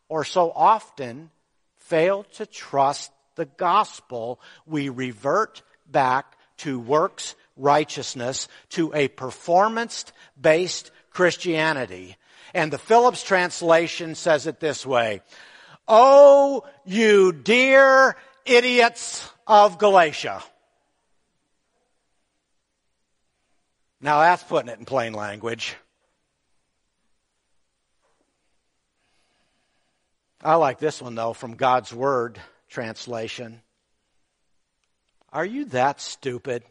or 0.09 0.25
so 0.25 0.53
often 0.55 1.31
failed 1.77 2.31
to 2.35 2.47
trust 2.47 3.11
the 3.35 3.45
gospel. 3.45 4.41
We 4.67 4.89
revert 4.89 5.63
back 5.87 6.37
to 6.59 6.79
works 6.79 7.35
righteousness, 7.57 8.49
to 8.71 8.93
a 8.95 9.09
performance 9.09 10.05
based 10.41 10.91
Christianity. 11.11 12.17
And 12.57 12.73
the 12.73 12.79
Phillips 12.79 13.23
translation 13.23 14.15
says 14.15 14.47
it 14.47 14.61
this 14.61 14.87
way. 14.87 15.21
Oh, 15.87 16.65
you 16.87 17.31
dear 17.31 18.17
idiots 18.47 19.29
of 19.47 19.77
Galatia. 19.77 20.43
Now 24.01 24.21
that's 24.21 24.43
putting 24.43 24.71
it 24.71 24.79
in 24.79 24.87
plain 24.87 25.13
language. 25.13 25.77
I 30.43 30.55
like 30.55 30.79
this 30.79 31.03
one 31.03 31.15
though 31.15 31.35
from 31.35 31.57
God's 31.57 31.93
Word 31.93 32.41
translation. 32.71 33.61
Are 35.31 35.45
you 35.45 35.67
that 35.67 36.01
stupid? 36.01 36.63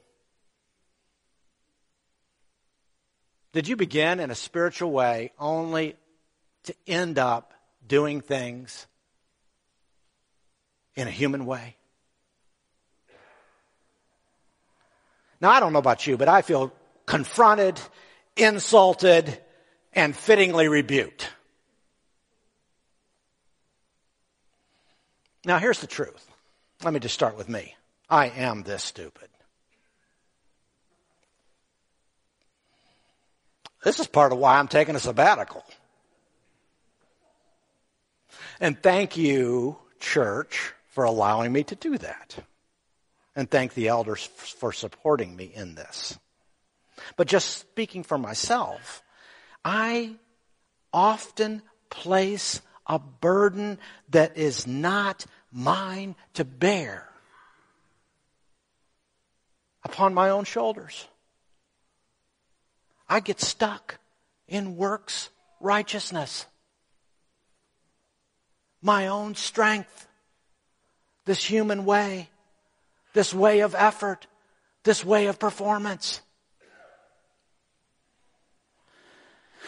Did 3.55 3.69
you 3.69 3.77
begin 3.77 4.19
in 4.19 4.31
a 4.31 4.35
spiritual 4.35 4.91
way 4.91 5.31
only 5.39 5.95
to 6.63 6.75
end 6.85 7.17
up 7.17 7.53
doing 7.87 8.19
things 8.19 8.85
in 10.93 11.07
a 11.07 11.09
human 11.09 11.45
way? 11.45 11.77
Now, 15.39 15.51
I 15.51 15.61
don't 15.61 15.71
know 15.71 15.79
about 15.79 16.05
you, 16.05 16.17
but 16.17 16.27
I 16.27 16.41
feel 16.41 16.73
confronted, 17.05 17.79
insulted, 18.35 19.41
and 19.93 20.13
fittingly 20.13 20.67
rebuked. 20.67 21.29
Now, 25.45 25.59
here's 25.59 25.79
the 25.79 25.87
truth. 25.87 26.29
Let 26.83 26.93
me 26.93 26.99
just 26.99 27.15
start 27.15 27.37
with 27.37 27.47
me. 27.47 27.73
I 28.09 28.27
am 28.27 28.63
this 28.63 28.83
stupid. 28.83 29.29
This 33.85 33.99
is 33.99 34.07
part 34.07 34.31
of 34.31 34.39
why 34.39 34.57
I'm 34.57 34.67
taking 34.67 34.95
a 34.95 34.99
sabbatical. 34.99 35.63
And 38.59 38.81
thank 38.81 39.15
you, 39.15 39.77
church, 39.99 40.73
for 40.89 41.03
allowing 41.03 41.53
me 41.53 41.63
to 41.65 41.75
do 41.75 41.95
that. 41.99 42.35
And 43.35 43.49
thank 43.49 43.75
the 43.75 43.89
elders 43.89 44.25
for 44.25 44.73
supporting 44.73 45.35
me 45.35 45.51
in 45.53 45.75
this. 45.75 46.17
But 47.15 47.27
just 47.27 47.59
speaking 47.59 48.01
for 48.01 48.17
myself, 48.17 49.03
I 49.63 50.15
often 50.91 51.61
place 51.91 52.61
a 52.87 52.97
burden 52.97 53.77
that 54.09 54.35
is 54.35 54.65
not 54.65 55.27
mine 55.51 56.15
to 56.33 56.43
bear 56.43 57.07
upon 59.83 60.15
my 60.15 60.31
own 60.31 60.45
shoulders. 60.45 61.07
I 63.07 63.19
get 63.19 63.39
stuck 63.39 63.99
in 64.47 64.77
works 64.77 65.29
righteousness. 65.59 66.45
My 68.81 69.07
own 69.07 69.35
strength. 69.35 70.07
This 71.25 71.43
human 71.43 71.85
way. 71.85 72.29
This 73.13 73.33
way 73.33 73.61
of 73.61 73.75
effort. 73.75 74.27
This 74.83 75.03
way 75.03 75.27
of 75.27 75.39
performance. 75.39 76.21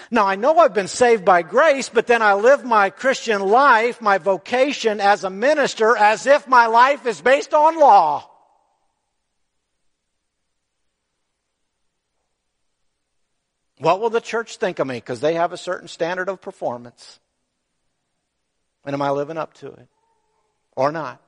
Now 0.09 0.25
I 0.25 0.35
know 0.35 0.57
I've 0.57 0.73
been 0.73 0.87
saved 0.87 1.25
by 1.25 1.41
grace, 1.41 1.89
but 1.89 2.07
then 2.07 2.21
I 2.21 2.33
live 2.35 2.63
my 2.63 2.89
Christian 2.89 3.41
life, 3.41 4.01
my 4.01 4.19
vocation 4.19 5.01
as 5.01 5.23
a 5.23 5.29
minister 5.29 5.97
as 5.97 6.25
if 6.25 6.47
my 6.47 6.67
life 6.67 7.05
is 7.05 7.19
based 7.19 7.53
on 7.53 7.79
law. 7.79 8.29
What 13.79 13.99
will 14.01 14.09
the 14.09 14.21
church 14.21 14.57
think 14.57 14.79
of 14.79 14.87
me? 14.87 14.95
Because 14.95 15.19
they 15.19 15.35
have 15.35 15.53
a 15.53 15.57
certain 15.57 15.87
standard 15.87 16.29
of 16.29 16.41
performance. 16.41 17.19
And 18.85 18.93
am 18.93 19.01
I 19.01 19.11
living 19.11 19.37
up 19.37 19.53
to 19.55 19.67
it? 19.67 19.87
Or 20.75 20.91
not? 20.91 21.21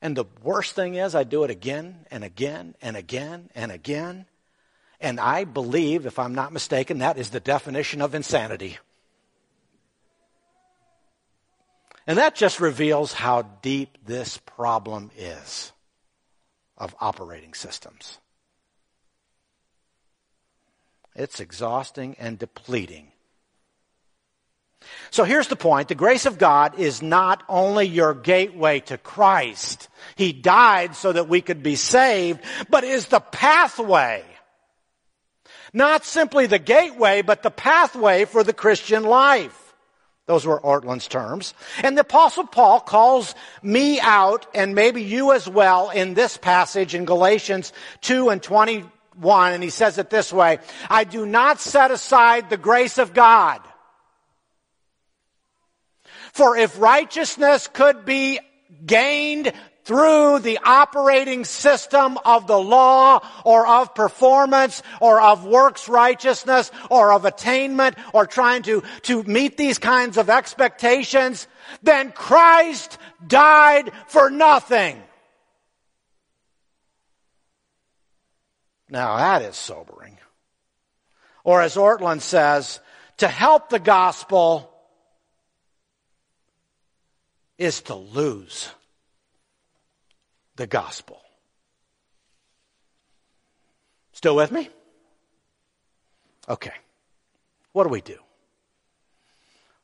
And 0.00 0.16
the 0.16 0.24
worst 0.42 0.74
thing 0.74 0.94
is, 0.94 1.14
I 1.14 1.24
do 1.24 1.44
it 1.44 1.50
again 1.50 2.06
and 2.10 2.24
again 2.24 2.74
and 2.82 2.96
again 2.96 3.50
and 3.54 3.72
again. 3.72 4.26
And 5.00 5.20
I 5.20 5.44
believe, 5.44 6.06
if 6.06 6.18
I'm 6.18 6.34
not 6.34 6.52
mistaken, 6.52 6.98
that 6.98 7.18
is 7.18 7.30
the 7.30 7.40
definition 7.40 8.02
of 8.02 8.14
insanity. 8.14 8.78
And 12.06 12.18
that 12.18 12.34
just 12.34 12.60
reveals 12.60 13.12
how 13.12 13.42
deep 13.62 13.96
this 14.04 14.36
problem 14.38 15.10
is 15.16 15.72
of 16.76 16.94
operating 17.00 17.54
systems. 17.54 18.18
It's 21.14 21.40
exhausting 21.40 22.16
and 22.18 22.38
depleting. 22.38 23.08
So 25.10 25.24
here's 25.24 25.48
the 25.48 25.56
point. 25.56 25.88
The 25.88 25.94
grace 25.94 26.26
of 26.26 26.38
God 26.38 26.78
is 26.78 27.02
not 27.02 27.42
only 27.48 27.86
your 27.86 28.14
gateway 28.14 28.80
to 28.80 28.98
Christ. 28.98 29.88
He 30.16 30.32
died 30.32 30.94
so 30.96 31.12
that 31.12 31.28
we 31.28 31.40
could 31.40 31.62
be 31.62 31.76
saved, 31.76 32.40
but 32.68 32.84
is 32.84 33.06
the 33.06 33.20
pathway. 33.20 34.24
Not 35.72 36.04
simply 36.04 36.46
the 36.46 36.58
gateway, 36.58 37.22
but 37.22 37.42
the 37.42 37.50
pathway 37.50 38.26
for 38.26 38.44
the 38.44 38.52
Christian 38.52 39.04
life. 39.04 39.60
Those 40.26 40.46
were 40.46 40.60
Ortlund's 40.60 41.08
terms. 41.08 41.52
And 41.82 41.96
the 41.96 42.02
apostle 42.02 42.46
Paul 42.46 42.80
calls 42.80 43.34
me 43.62 44.00
out, 44.00 44.46
and 44.54 44.74
maybe 44.74 45.02
you 45.02 45.32
as 45.32 45.48
well, 45.48 45.90
in 45.90 46.14
this 46.14 46.36
passage 46.36 46.94
in 46.94 47.04
Galatians 47.04 47.72
2 48.02 48.30
and 48.30 48.42
20, 48.42 48.84
1, 49.16 49.52
and 49.52 49.62
he 49.62 49.70
says 49.70 49.98
it 49.98 50.10
this 50.10 50.32
way, 50.32 50.58
I 50.88 51.04
do 51.04 51.26
not 51.26 51.60
set 51.60 51.90
aside 51.90 52.50
the 52.50 52.56
grace 52.56 52.98
of 52.98 53.14
God. 53.14 53.60
For 56.32 56.56
if 56.56 56.80
righteousness 56.80 57.68
could 57.68 58.04
be 58.04 58.40
gained 58.84 59.52
through 59.84 60.38
the 60.40 60.58
operating 60.64 61.44
system 61.44 62.18
of 62.24 62.46
the 62.46 62.58
law 62.58 63.24
or 63.44 63.66
of 63.66 63.94
performance 63.94 64.82
or 65.00 65.20
of 65.20 65.44
works 65.44 65.88
righteousness 65.88 66.70
or 66.90 67.12
of 67.12 67.24
attainment 67.24 67.96
or 68.12 68.26
trying 68.26 68.62
to, 68.62 68.82
to 69.02 69.22
meet 69.24 69.56
these 69.56 69.78
kinds 69.78 70.16
of 70.16 70.30
expectations, 70.30 71.46
then 71.82 72.12
Christ 72.12 72.98
died 73.26 73.92
for 74.08 74.30
nothing. 74.30 75.02
Now 78.88 79.16
that 79.16 79.42
is 79.42 79.56
sobering. 79.56 80.18
Or 81.42 81.60
as 81.62 81.76
Ortlund 81.76 82.20
says, 82.20 82.80
to 83.18 83.28
help 83.28 83.68
the 83.68 83.78
gospel 83.78 84.70
is 87.58 87.82
to 87.82 87.94
lose 87.94 88.70
the 90.56 90.66
gospel. 90.66 91.20
Still 94.12 94.36
with 94.36 94.50
me? 94.50 94.68
Okay. 96.48 96.72
What 97.72 97.84
do 97.84 97.90
we 97.90 98.00
do? 98.00 98.18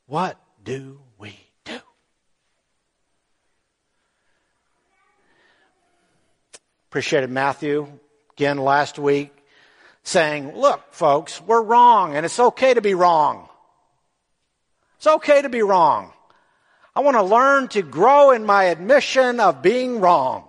What 0.06 0.40
do 0.64 1.00
we 1.18 1.38
do? 1.64 1.78
Appreciated 6.88 7.30
Matthew 7.30 7.86
again 8.40 8.56
last 8.56 8.98
week 8.98 9.36
saying, 10.02 10.56
look, 10.56 10.94
folks, 10.94 11.42
we're 11.42 11.60
wrong 11.60 12.16
and 12.16 12.24
it's 12.24 12.40
okay 12.40 12.72
to 12.72 12.80
be 12.80 12.94
wrong. 12.94 13.46
It's 14.96 15.06
okay 15.06 15.42
to 15.42 15.50
be 15.50 15.60
wrong. 15.60 16.14
I 16.96 17.00
want 17.00 17.18
to 17.18 17.22
learn 17.22 17.68
to 17.68 17.82
grow 17.82 18.30
in 18.30 18.46
my 18.46 18.64
admission 18.64 19.40
of 19.40 19.60
being 19.60 20.00
wrong. 20.00 20.44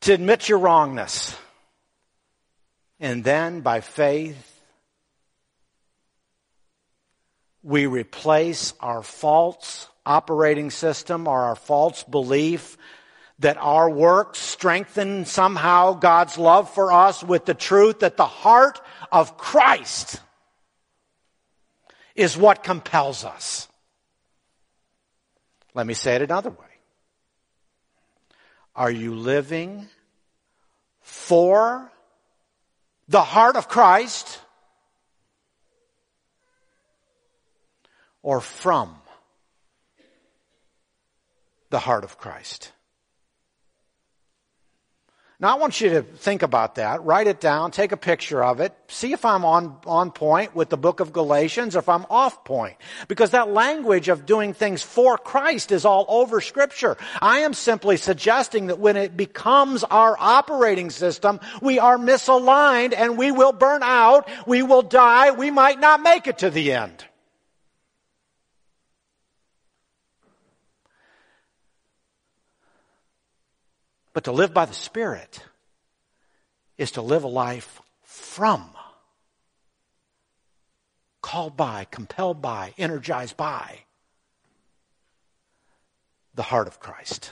To 0.00 0.14
admit 0.14 0.48
your 0.48 0.60
wrongness. 0.60 1.36
And 2.98 3.22
then 3.22 3.60
by 3.60 3.82
faith, 3.82 4.62
we 7.62 7.84
replace 7.84 8.72
our 8.80 9.02
false 9.02 9.88
operating 10.06 10.70
system 10.70 11.28
or 11.28 11.38
our 11.38 11.54
false 11.54 12.02
belief 12.02 12.78
that 13.40 13.56
our 13.58 13.88
works 13.88 14.38
strengthen 14.38 15.24
somehow 15.24 15.92
God's 15.94 16.38
love 16.38 16.72
for 16.74 16.92
us 16.92 17.22
with 17.22 17.44
the 17.44 17.54
truth 17.54 18.00
that 18.00 18.16
the 18.16 18.26
heart 18.26 18.80
of 19.12 19.36
Christ 19.36 20.20
is 22.16 22.36
what 22.36 22.64
compels 22.64 23.24
us. 23.24 23.68
Let 25.74 25.86
me 25.86 25.94
say 25.94 26.16
it 26.16 26.22
another 26.22 26.50
way. 26.50 26.56
Are 28.74 28.90
you 28.90 29.14
living 29.14 29.88
for 31.00 31.92
the 33.08 33.22
heart 33.22 33.56
of 33.56 33.68
Christ 33.68 34.40
or 38.22 38.40
from 38.40 38.96
the 41.70 41.78
heart 41.78 42.02
of 42.02 42.18
Christ? 42.18 42.72
Now 45.40 45.54
I 45.54 45.60
want 45.60 45.80
you 45.80 45.90
to 45.90 46.02
think 46.02 46.42
about 46.42 46.74
that, 46.74 47.04
write 47.04 47.28
it 47.28 47.38
down, 47.38 47.70
take 47.70 47.92
a 47.92 47.96
picture 47.96 48.42
of 48.42 48.58
it, 48.58 48.74
see 48.88 49.12
if 49.12 49.24
I'm 49.24 49.44
on, 49.44 49.76
on 49.86 50.10
point 50.10 50.52
with 50.56 50.68
the 50.68 50.76
book 50.76 50.98
of 50.98 51.12
Galatians 51.12 51.76
or 51.76 51.78
if 51.78 51.88
I'm 51.88 52.06
off 52.10 52.42
point. 52.42 52.74
Because 53.06 53.30
that 53.30 53.48
language 53.48 54.08
of 54.08 54.26
doing 54.26 54.52
things 54.52 54.82
for 54.82 55.16
Christ 55.16 55.70
is 55.70 55.84
all 55.84 56.06
over 56.08 56.40
scripture. 56.40 56.96
I 57.22 57.40
am 57.40 57.54
simply 57.54 57.98
suggesting 57.98 58.66
that 58.66 58.80
when 58.80 58.96
it 58.96 59.16
becomes 59.16 59.84
our 59.84 60.16
operating 60.18 60.90
system, 60.90 61.38
we 61.62 61.78
are 61.78 61.98
misaligned 61.98 62.92
and 62.96 63.16
we 63.16 63.30
will 63.30 63.52
burn 63.52 63.84
out, 63.84 64.28
we 64.44 64.62
will 64.62 64.82
die, 64.82 65.30
we 65.30 65.52
might 65.52 65.78
not 65.78 66.02
make 66.02 66.26
it 66.26 66.38
to 66.38 66.50
the 66.50 66.72
end. 66.72 67.04
But 74.18 74.24
to 74.24 74.32
live 74.32 74.52
by 74.52 74.64
the 74.64 74.74
Spirit 74.74 75.44
is 76.76 76.90
to 76.90 77.02
live 77.02 77.22
a 77.22 77.28
life 77.28 77.80
from, 78.02 78.68
called 81.22 81.56
by, 81.56 81.86
compelled 81.88 82.42
by, 82.42 82.74
energized 82.76 83.36
by 83.36 83.84
the 86.34 86.42
heart 86.42 86.66
of 86.66 86.80
Christ. 86.80 87.30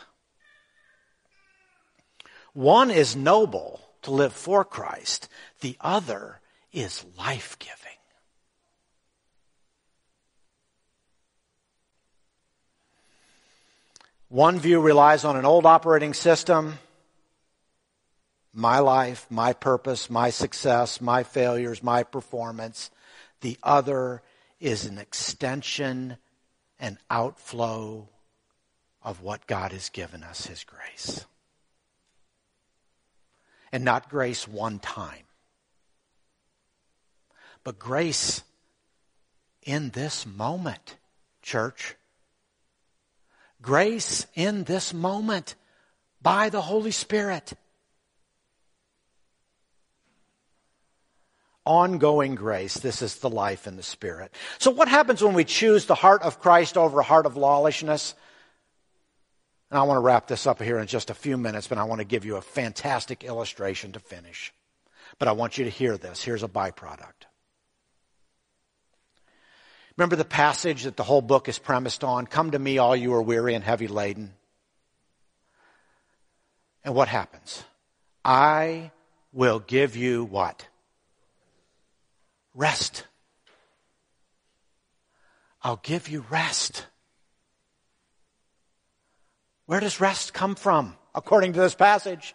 One 2.52 2.92
is 2.92 3.16
noble 3.16 3.80
to 4.02 4.12
live 4.12 4.32
for 4.32 4.64
Christ, 4.64 5.28
the 5.62 5.76
other 5.80 6.38
is 6.72 7.04
life 7.18 7.58
giving. 7.58 7.95
One 14.28 14.58
view 14.58 14.80
relies 14.80 15.24
on 15.24 15.36
an 15.36 15.44
old 15.44 15.66
operating 15.66 16.14
system 16.14 16.78
my 18.52 18.78
life, 18.78 19.26
my 19.28 19.52
purpose, 19.52 20.08
my 20.08 20.30
success, 20.30 21.00
my 21.00 21.22
failures, 21.22 21.82
my 21.82 22.02
performance. 22.02 22.90
The 23.42 23.58
other 23.62 24.22
is 24.58 24.86
an 24.86 24.96
extension 24.96 26.16
and 26.80 26.96
outflow 27.10 28.08
of 29.02 29.20
what 29.20 29.46
God 29.46 29.72
has 29.72 29.90
given 29.90 30.22
us, 30.22 30.46
His 30.46 30.64
grace. 30.64 31.26
And 33.70 33.84
not 33.84 34.08
grace 34.08 34.48
one 34.48 34.78
time, 34.78 35.24
but 37.62 37.78
grace 37.78 38.42
in 39.62 39.90
this 39.90 40.24
moment, 40.24 40.96
church. 41.42 41.94
Grace 43.66 44.28
in 44.36 44.62
this 44.62 44.94
moment 44.94 45.56
by 46.22 46.50
the 46.50 46.60
Holy 46.60 46.92
Spirit. 46.92 47.52
Ongoing 51.64 52.36
grace. 52.36 52.74
This 52.74 53.02
is 53.02 53.16
the 53.16 53.28
life 53.28 53.66
in 53.66 53.74
the 53.74 53.82
Spirit. 53.82 54.32
So 54.60 54.70
what 54.70 54.86
happens 54.86 55.20
when 55.20 55.34
we 55.34 55.42
choose 55.42 55.86
the 55.86 55.96
heart 55.96 56.22
of 56.22 56.38
Christ 56.38 56.76
over 56.76 57.00
a 57.00 57.02
heart 57.02 57.26
of 57.26 57.36
lawlessness? 57.36 58.14
And 59.72 59.80
I 59.80 59.82
want 59.82 59.96
to 59.96 60.02
wrap 60.02 60.28
this 60.28 60.46
up 60.46 60.62
here 60.62 60.78
in 60.78 60.86
just 60.86 61.10
a 61.10 61.14
few 61.14 61.36
minutes, 61.36 61.66
but 61.66 61.78
I 61.78 61.82
want 61.82 61.98
to 61.98 62.06
give 62.06 62.24
you 62.24 62.36
a 62.36 62.42
fantastic 62.42 63.24
illustration 63.24 63.90
to 63.90 63.98
finish. 63.98 64.54
But 65.18 65.26
I 65.26 65.32
want 65.32 65.58
you 65.58 65.64
to 65.64 65.70
hear 65.70 65.98
this. 65.98 66.22
Here's 66.22 66.44
a 66.44 66.48
byproduct. 66.48 67.26
Remember 69.96 70.16
the 70.16 70.24
passage 70.24 70.82
that 70.82 70.96
the 70.96 71.02
whole 71.02 71.22
book 71.22 71.48
is 71.48 71.58
premised 71.58 72.04
on? 72.04 72.26
Come 72.26 72.50
to 72.50 72.58
me, 72.58 72.78
all 72.78 72.94
you 72.94 73.14
are 73.14 73.22
weary 73.22 73.54
and 73.54 73.64
heavy 73.64 73.88
laden. 73.88 74.34
And 76.84 76.94
what 76.94 77.08
happens? 77.08 77.64
I 78.24 78.90
will 79.32 79.58
give 79.58 79.96
you 79.96 80.24
what? 80.24 80.66
Rest. 82.54 83.04
I'll 85.62 85.80
give 85.82 86.08
you 86.08 86.24
rest. 86.30 86.86
Where 89.64 89.80
does 89.80 90.00
rest 90.00 90.32
come 90.32 90.54
from, 90.54 90.94
according 91.14 91.54
to 91.54 91.60
this 91.60 91.74
passage? 91.74 92.34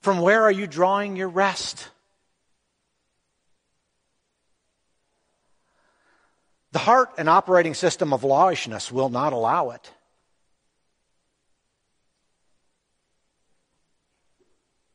From 0.00 0.20
where 0.20 0.42
are 0.42 0.52
you 0.52 0.66
drawing 0.66 1.16
your 1.16 1.28
rest? 1.28 1.88
The 6.74 6.80
heart 6.80 7.10
and 7.18 7.28
operating 7.28 7.74
system 7.74 8.12
of 8.12 8.22
lawishness 8.22 8.90
will 8.90 9.08
not 9.08 9.32
allow 9.32 9.70
it. 9.70 9.92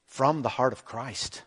From 0.06 0.42
the 0.42 0.50
heart 0.50 0.74
of 0.74 0.84
Christ. 0.84 1.44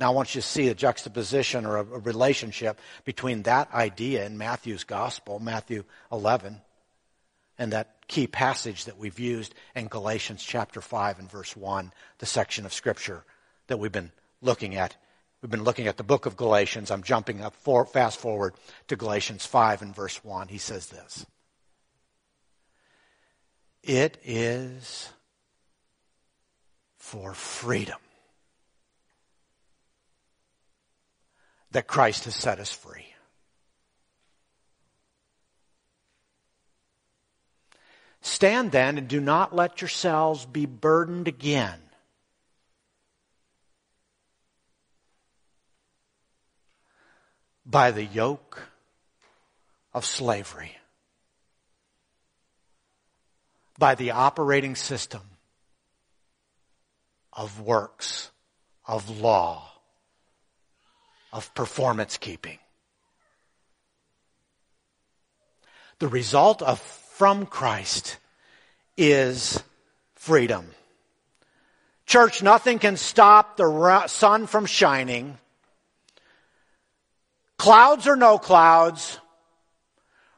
Now, 0.00 0.10
I 0.10 0.14
want 0.14 0.34
you 0.34 0.40
to 0.40 0.46
see 0.46 0.66
a 0.66 0.74
juxtaposition 0.74 1.64
or 1.64 1.76
a, 1.76 1.84
relationship 1.84 2.80
between 3.04 3.44
that 3.44 3.72
idea 3.72 4.26
in 4.26 4.36
Matthew's 4.36 4.82
gospel, 4.82 5.38
Matthew 5.38 5.84
11, 6.10 6.60
and 7.56 7.72
that 7.72 8.08
key 8.08 8.26
passage 8.26 8.86
that 8.86 8.98
we've 8.98 9.20
used 9.20 9.54
in 9.76 9.86
Galatians 9.86 10.42
chapter 10.42 10.80
5 10.80 11.20
and 11.20 11.30
verse 11.30 11.56
1, 11.56 11.92
the 12.18 12.26
section 12.26 12.66
of 12.66 12.72
scripture 12.72 13.22
that 13.68 13.78
we've 13.78 13.92
been 13.92 14.10
looking 14.42 14.74
at 14.74 14.96
We've 15.46 15.50
been 15.52 15.62
looking 15.62 15.86
at 15.86 15.96
the 15.96 16.02
book 16.02 16.26
of 16.26 16.36
Galatians. 16.36 16.90
I'm 16.90 17.04
jumping 17.04 17.40
up 17.40 17.54
for, 17.54 17.86
fast 17.86 18.18
forward 18.18 18.54
to 18.88 18.96
Galatians 18.96 19.46
5 19.46 19.80
and 19.80 19.94
verse 19.94 20.24
1. 20.24 20.48
He 20.48 20.58
says 20.58 20.88
this. 20.88 21.24
It 23.84 24.18
is 24.24 25.08
for 26.96 27.32
freedom 27.32 28.00
that 31.70 31.86
Christ 31.86 32.24
has 32.24 32.34
set 32.34 32.58
us 32.58 32.72
free. 32.72 33.06
Stand 38.20 38.72
then 38.72 38.98
and 38.98 39.06
do 39.06 39.20
not 39.20 39.54
let 39.54 39.80
yourselves 39.80 40.44
be 40.44 40.66
burdened 40.66 41.28
again 41.28 41.85
by 47.66 47.90
the 47.90 48.04
yoke 48.04 48.62
of 49.92 50.04
slavery, 50.04 50.76
by 53.78 53.96
the 53.96 54.12
operating 54.12 54.76
system 54.76 55.22
of 57.32 57.60
works, 57.60 58.30
of 58.86 59.20
law, 59.20 59.68
of 61.32 61.52
performance 61.54 62.16
keeping. 62.16 62.58
The 65.98 66.08
result 66.08 66.62
of 66.62 66.80
from 66.80 67.46
Christ 67.46 68.18
is 68.96 69.62
freedom. 70.14 70.66
Church, 72.04 72.42
nothing 72.42 72.78
can 72.78 72.96
stop 72.96 73.56
the 73.56 74.06
sun 74.06 74.46
from 74.46 74.66
shining 74.66 75.38
Clouds 77.58 78.06
or 78.06 78.16
no 78.16 78.38
clouds, 78.38 79.18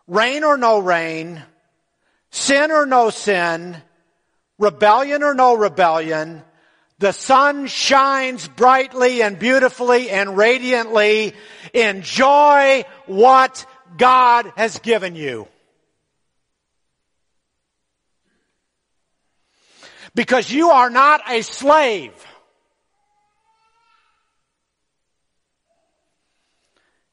rain 0.07 0.45
or 0.45 0.57
no 0.57 0.79
rain, 0.79 1.43
sin 2.31 2.71
or 2.71 2.87
no 2.87 3.11
sin, 3.11 3.77
rebellion 4.59 5.23
or 5.23 5.35
no 5.35 5.55
rebellion, 5.55 6.43
the 6.99 7.13
sun 7.13 7.69
shines 7.69 8.49
brightly 8.49 9.23
and 9.23 9.39
beautifully 9.39 10.11
and 10.11 10.37
radiantly. 10.37 11.33
Enjoy 11.73 12.85
what 13.07 13.65
God 13.97 14.53
has 14.57 14.81
given 14.81 15.15
you. 15.15 15.47
Because 20.15 20.51
you 20.51 20.71
are 20.71 20.91
not 20.91 21.21
a 21.29 21.43
slave. 21.43 22.13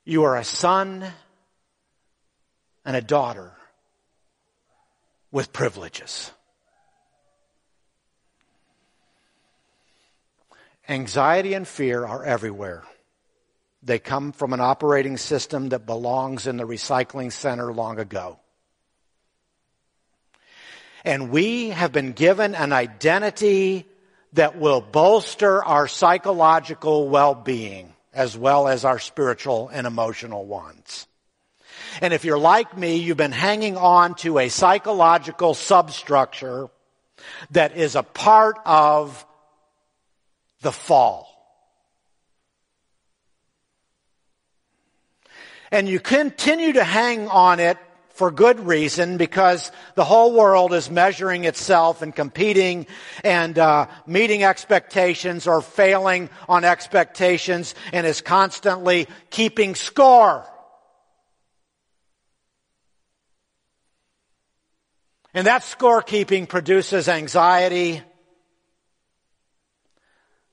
You 0.06 0.26
are 0.26 0.38
a 0.38 0.44
son 0.44 1.04
and 2.86 2.96
a 2.96 3.02
daughter 3.02 3.54
with 5.32 5.52
privileges. 5.52 6.32
Anxiety 10.88 11.56
and 11.56 11.68
fear 11.68 12.06
are 12.06 12.24
everywhere. 12.24 12.84
They 13.82 13.98
come 13.98 14.32
from 14.32 14.54
an 14.54 14.60
operating 14.60 15.18
system 15.18 15.70
that 15.70 15.88
belongs 15.88 16.46
in 16.46 16.58
the 16.58 16.68
recycling 16.68 17.32
center 17.32 17.74
long 17.74 17.98
ago. 17.98 18.38
And 21.04 21.32
we 21.32 21.70
have 21.70 21.92
been 21.92 22.12
given 22.12 22.54
an 22.54 22.74
identity 22.74 23.88
that 24.34 24.60
will 24.60 24.82
bolster 24.82 25.64
our 25.64 25.88
psychological 25.88 27.10
well-being 27.10 27.95
as 28.16 28.38
well 28.38 28.68
as 28.68 28.86
our 28.86 28.98
spiritual 28.98 29.70
and 29.72 29.86
emotional 29.86 30.46
ones. 30.46 31.06
And 32.02 32.14
if 32.14 32.26
you're 32.26 32.40
like 32.40 32.78
me, 32.78 32.96
you've 32.98 33.18
been 33.18 33.32
hanging 33.32 33.78
on 33.78 34.16
to 34.16 34.40
a 34.40 34.50
psychological 34.50 35.54
substructure 35.54 36.70
that 37.52 37.76
is 37.78 37.96
a 37.96 38.04
part 38.04 38.58
of 38.66 39.26
the 40.62 40.72
fall. 40.72 41.30
And 45.72 45.90
you 45.90 46.00
continue 46.00 46.74
to 46.74 46.84
hang 46.84 47.28
on 47.28 47.60
it 47.60 47.78
for 48.16 48.32
good 48.32 48.62
reason 48.62 49.18
because 49.18 49.72
the 49.96 50.06
whole 50.06 50.34
world 50.34 50.74
is 50.74 50.90
measuring 50.90 51.44
itself 51.44 52.02
and 52.02 52.16
competing 52.16 52.88
and 53.24 53.60
uh, 53.60 53.88
meeting 54.08 54.44
expectations 54.44 55.48
or 55.48 55.62
failing 55.62 56.30
on 56.48 56.64
expectations 56.64 57.76
and 57.92 58.08
is 58.08 58.22
constantly 58.22 59.08
keeping 59.30 59.76
score. 59.76 60.48
And 65.34 65.48
that 65.48 65.64
scorekeeping 65.64 66.48
produces 66.48 67.10
anxiety. 67.10 68.02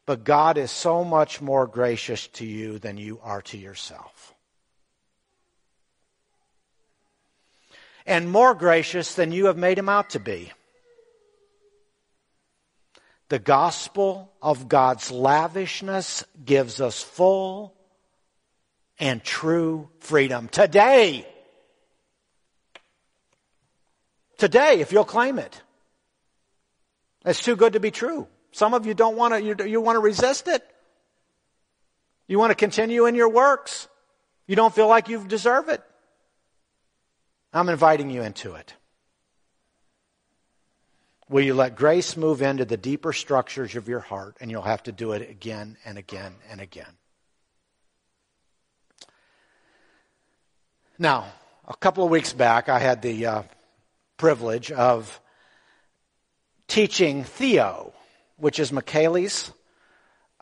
But 0.05 0.25
God 0.25 0.59
is 0.59 0.73
so 0.73 1.05
much 1.05 1.41
more 1.41 1.69
gracious 1.69 2.27
to 2.29 2.45
you 2.45 2.81
than 2.81 2.97
you 2.97 3.21
are 3.23 3.43
to 3.43 3.57
yourself. 3.57 4.32
And 8.13 8.31
more 8.31 8.55
gracious 8.55 9.15
than 9.15 9.33
you 9.33 9.47
have 9.47 9.57
made 9.57 9.79
him 9.79 9.89
out 9.89 10.11
to 10.11 10.21
be. 10.21 10.53
The 13.31 13.39
gospel 13.39 14.31
of 14.43 14.69
God's 14.69 15.11
lavishness 15.11 16.23
gives 16.45 16.83
us 16.83 17.03
full 17.03 17.75
and 18.99 19.25
true 19.25 19.89
freedom 20.01 20.49
today. 20.49 21.27
Today, 24.37 24.81
if 24.81 24.93
you'll 24.93 25.07
claim 25.07 25.39
it. 25.39 25.63
It's 27.25 27.43
too 27.43 27.57
good 27.57 27.73
to 27.73 27.81
be 27.81 27.91
true. 27.91 28.29
Some 28.51 28.75
of 28.75 28.85
you 28.85 28.93
don't 28.93 29.17
want 29.17 29.33
to, 29.33 29.43
you, 29.43 29.57
you 29.65 29.81
want 29.81 29.97
to 29.97 30.01
resist 30.01 30.49
it. 30.49 30.63
You 32.29 32.39
want 32.39 32.51
to 32.51 32.57
continue 32.57 33.07
in 33.07 33.15
your 33.15 33.31
works. 33.31 33.89
You 34.47 34.55
don't 34.55 34.75
feel 34.75 34.89
like 34.89 35.09
you 35.09 35.27
deserve 35.27 35.71
it. 35.71 35.83
I'm 37.53 37.69
inviting 37.69 38.11
you 38.11 38.23
into 38.23 38.55
it. 38.55 38.75
Will 41.29 41.43
you 41.43 41.55
let 41.55 41.77
grace 41.77 42.17
move 42.17 42.43
into 42.43 42.65
the 42.65 42.77
deeper 42.77 43.13
structures 43.13 43.75
of 43.75 43.89
your 43.89 44.01
heart 44.01 44.37
and 44.41 44.51
you'll 44.51 44.63
have 44.63 44.83
to 44.85 44.93
do 44.93 45.13
it 45.13 45.29
again 45.31 45.77
and 45.85 45.97
again 45.97 46.35
and 46.51 46.61
again. 46.61 46.99
Now, 50.99 51.25
a 51.67 51.75
couple 51.75 52.05
of 52.05 52.11
weeks 52.11 52.33
back, 52.33 52.69
I 52.69 52.79
had 52.79 53.01
the 53.03 53.27
uh, 53.27 53.43
privilege 54.19 54.71
of 54.71 55.21
teaching 56.69 57.25
Theo, 57.25 57.93
which 58.37 58.59
is 58.59 58.71
McKaylee's 58.71 59.53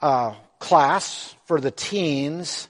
uh, 0.02 0.34
class 0.58 1.34
for 1.46 1.60
the 1.60 1.70
teens, 1.70 2.68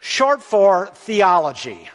short 0.00 0.42
for 0.42 0.86
theology. 0.94 1.88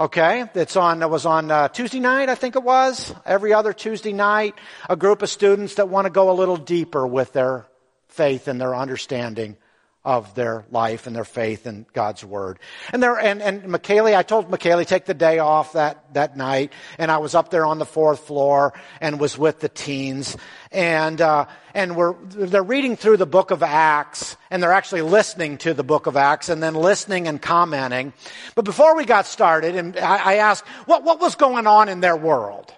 Okay, 0.00 0.46
that's 0.54 0.76
on. 0.76 1.02
It 1.02 1.10
was 1.10 1.26
on 1.26 1.50
uh, 1.50 1.68
Tuesday 1.68 2.00
night, 2.00 2.30
I 2.30 2.34
think 2.34 2.56
it 2.56 2.62
was. 2.62 3.14
Every 3.26 3.52
other 3.52 3.74
Tuesday 3.74 4.14
night, 4.14 4.54
a 4.88 4.96
group 4.96 5.20
of 5.20 5.28
students 5.28 5.74
that 5.74 5.90
want 5.90 6.06
to 6.06 6.10
go 6.10 6.30
a 6.30 6.32
little 6.32 6.56
deeper 6.56 7.06
with 7.06 7.34
their 7.34 7.66
faith 8.08 8.48
and 8.48 8.58
their 8.58 8.74
understanding 8.74 9.58
of 10.02 10.34
their 10.34 10.64
life 10.70 11.06
and 11.06 11.14
their 11.14 11.24
faith 11.24 11.66
in 11.66 11.84
God's 11.92 12.24
Word. 12.24 12.58
And 12.90 13.02
there, 13.02 13.18
and, 13.18 13.42
and 13.42 13.64
McKaylee, 13.64 14.16
I 14.16 14.22
told 14.22 14.50
McKaylee 14.50 14.86
take 14.86 15.04
the 15.04 15.12
day 15.12 15.40
off 15.40 15.74
that, 15.74 16.14
that 16.14 16.38
night, 16.38 16.72
and 16.96 17.10
I 17.10 17.18
was 17.18 17.34
up 17.34 17.50
there 17.50 17.66
on 17.66 17.78
the 17.78 17.84
fourth 17.84 18.20
floor 18.20 18.72
and 19.02 19.20
was 19.20 19.36
with 19.36 19.60
the 19.60 19.68
teens, 19.68 20.38
and, 20.72 21.20
uh, 21.20 21.44
and 21.74 21.96
we're, 21.96 22.14
they're 22.24 22.62
reading 22.62 22.96
through 22.96 23.18
the 23.18 23.26
book 23.26 23.50
of 23.50 23.62
Acts, 23.62 24.38
and 24.50 24.62
they're 24.62 24.72
actually 24.72 25.02
listening 25.02 25.58
to 25.58 25.74
the 25.74 25.84
book 25.84 26.06
of 26.06 26.16
Acts, 26.16 26.48
and 26.48 26.62
then 26.62 26.74
listening 26.74 27.28
and 27.28 27.40
commenting. 27.40 28.14
But 28.54 28.64
before 28.64 28.96
we 28.96 29.04
got 29.04 29.26
started, 29.26 29.76
and 29.76 29.98
I, 29.98 30.16
I 30.16 30.34
asked, 30.36 30.66
what, 30.86 31.04
what 31.04 31.20
was 31.20 31.34
going 31.34 31.66
on 31.66 31.90
in 31.90 32.00
their 32.00 32.16
world? 32.16 32.72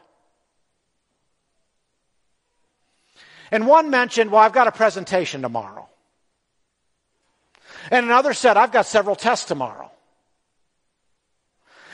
And 3.53 3.69
one 3.69 3.91
mentioned, 3.91 4.33
well, 4.33 4.41
I've 4.41 4.55
got 4.55 4.67
a 4.67 4.73
presentation 4.73 5.43
tomorrow. 5.43 5.89
And 7.91 8.07
another 8.07 8.33
said, 8.33 8.57
I've 8.57 8.73
got 8.73 8.87
several 8.87 9.17
tests 9.17 9.47
tomorrow. 9.47 9.91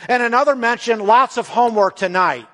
And 0.09 0.23
another 0.23 0.55
mentioned 0.55 1.03
lots 1.03 1.39
of 1.39 1.49
homework 1.49 1.97
tonight. 1.97 2.47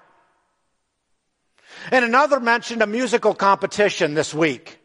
And 1.90 2.04
another 2.04 2.40
mentioned 2.40 2.82
a 2.82 2.86
musical 2.86 3.34
competition 3.34 4.14
this 4.14 4.32
week. 4.32 4.78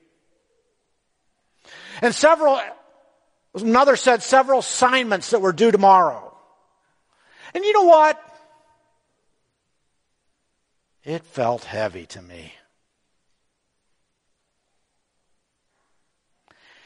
And 2.02 2.14
several, 2.14 2.62
another 3.54 3.96
said 3.96 4.24
several 4.24 4.60
assignments 4.60 5.30
that 5.32 5.40
were 5.40 5.54
due 5.54 5.72
tomorrow. 5.72 6.36
And 7.54 7.64
you 7.64 7.74
know 7.74 7.84
what? 7.84 8.22
It 11.04 11.24
felt 11.24 11.64
heavy 11.64 12.06
to 12.08 12.22
me. 12.22 12.54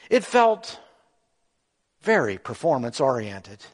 It 0.10 0.24
felt 0.24 0.80
very 2.04 2.38
performance 2.38 3.00
oriented. 3.00 3.66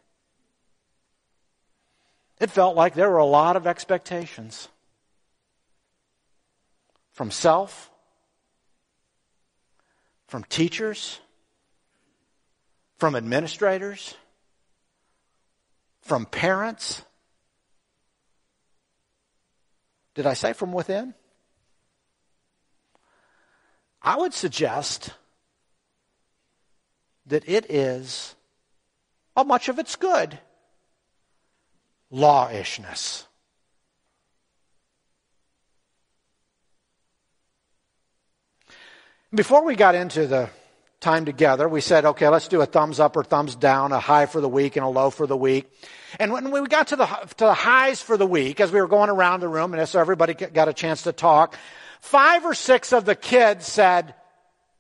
It 2.40 2.52
felt 2.52 2.76
like 2.76 2.94
there 2.94 3.10
were 3.10 3.18
a 3.18 3.26
lot 3.26 3.56
of 3.56 3.68
expectations 3.68 4.70
from 7.12 7.32
self, 7.32 7.92
from 10.28 10.44
teachers, 10.46 11.20
from 12.98 13.16
administrators, 13.16 14.16
from 16.02 16.26
parents. 16.26 17.02
Did 20.14 20.28
I 20.28 20.34
say 20.34 20.54
from 20.54 20.72
within? 20.72 21.14
I 24.02 24.18
would 24.18 24.34
suggest 24.34 25.12
that 27.30 27.48
it 27.48 27.70
is, 27.70 28.36
well, 29.36 29.46
much 29.46 29.70
of 29.70 29.80
it's 29.80 29.96
good, 29.96 30.38
lawishness. 32.12 33.26
Before 39.34 39.64
we 39.64 39.76
got 39.76 39.94
into 39.94 40.26
the 40.26 40.50
time 41.00 41.24
together, 41.24 41.70
we 41.70 41.82
said, 41.82 42.04
okay, 42.04 42.28
let's 42.30 42.48
do 42.48 42.62
a 42.62 42.66
thumbs 42.66 43.00
up 43.00 43.16
or 43.16 43.24
thumbs 43.24 43.56
down, 43.56 43.92
a 43.92 44.00
high 44.00 44.26
for 44.26 44.42
the 44.42 44.50
week 44.50 44.76
and 44.76 44.84
a 44.84 44.90
low 44.90 45.12
for 45.12 45.28
the 45.28 45.38
week. 45.38 45.70
And 46.20 46.34
when 46.34 46.50
we 46.50 46.62
got 46.68 46.88
to 46.88 46.96
the, 46.96 47.06
to 47.06 47.46
the 47.46 47.54
highs 47.54 48.02
for 48.02 48.18
the 48.18 48.26
week, 48.26 48.60
as 48.60 48.72
we 48.72 48.82
were 48.82 48.88
going 48.88 49.12
around 49.12 49.42
the 49.42 49.48
room, 49.48 49.74
and 49.76 49.88
so 49.88 50.00
everybody 50.00 50.34
got 50.34 50.68
a 50.68 50.74
chance 50.74 51.04
to 51.04 51.14
talk, 51.14 51.56
five 52.02 52.44
or 52.44 52.56
six 52.56 52.92
of 52.92 53.06
the 53.06 53.16
kids 53.16 53.68
said 53.68 54.16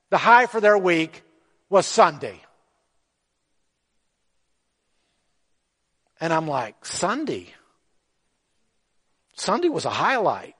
the 0.09 0.17
high 0.17 0.47
for 0.47 0.59
their 0.59 0.77
week 0.77 1.23
was 1.69 1.85
Sunday. 1.85 2.41
And 6.19 6.33
I'm 6.33 6.47
like, 6.47 6.85
Sunday? 6.85 7.53
Sunday 9.35 9.69
was 9.69 9.85
a 9.85 9.89
highlight. 9.89 10.55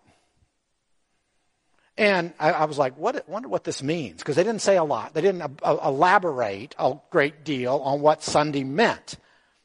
And 1.98 2.34
I, 2.40 2.52
I 2.52 2.66
was 2.66 2.78
like, 2.78 2.98
what, 2.98 3.28
wonder 3.28 3.50
what 3.50 3.66
this 3.66 3.84
means. 3.84 4.20
Because 4.20 4.38
they 4.38 4.44
didn't 4.44 4.62
say 4.62 4.78
a 4.78 4.84
lot. 4.84 5.14
They 5.14 5.22
didn't 5.22 5.60
elaborate 5.66 6.76
a 6.80 6.96
great 7.10 7.44
deal 7.44 7.76
on 7.84 8.00
what 8.00 8.24
Sunday 8.24 8.64
meant. 8.64 9.18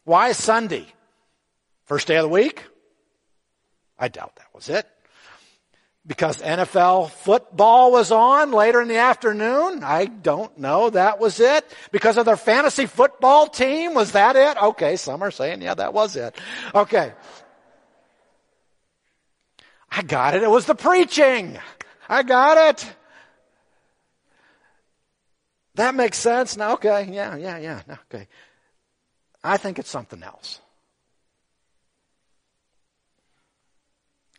Why 0.03 0.33
Sunday? 0.33 0.87
First 1.85 2.09
day 2.09 2.17
of 2.17 2.23
the 2.23 2.29
week? 2.29 2.65
I 3.99 4.09
doubt 4.09 4.35
that 4.37 4.49
was 4.53 4.69
it 4.69 4.87
because 6.07 6.43
NFL 6.43 7.11
football 7.11 7.91
was 7.91 8.13
on 8.13 8.53
later 8.53 8.83
in 8.83 8.89
the 8.89 8.99
afternoon? 8.99 9.83
I 9.83 10.05
don't 10.05 10.59
know. 10.59 10.91
That 10.91 11.19
was 11.19 11.41
it. 11.41 11.65
Because 11.93 12.19
of 12.19 12.27
their 12.27 12.37
fantasy 12.37 12.87
football 12.87 13.47
team? 13.47 13.95
Was 13.95 14.13
that 14.13 14.37
it? 14.37 14.63
Okay, 14.63 14.97
some 14.97 15.23
are 15.23 15.31
saying, 15.31 15.63
yeah, 15.63 15.75
that 15.75 15.95
was 15.95 16.17
it. 16.17 16.37
Okay. 16.75 17.13
I 19.91 20.03
got 20.03 20.35
it. 20.35 20.43
It 20.43 20.51
was 20.51 20.67
the 20.67 20.75
preaching. 20.75 21.59
I 22.09 22.23
got 22.23 22.59
it. 22.71 22.97
That 25.77 25.95
makes 25.95 26.19
sense. 26.19 26.57
Now, 26.57 26.75
okay. 26.75 27.09
Yeah, 27.11 27.37
yeah, 27.37 27.59
yeah. 27.59 27.81
Okay. 28.13 28.29
I 29.43 29.57
think 29.57 29.79
it's 29.79 29.91
something 29.91 30.23
else. 30.23 30.61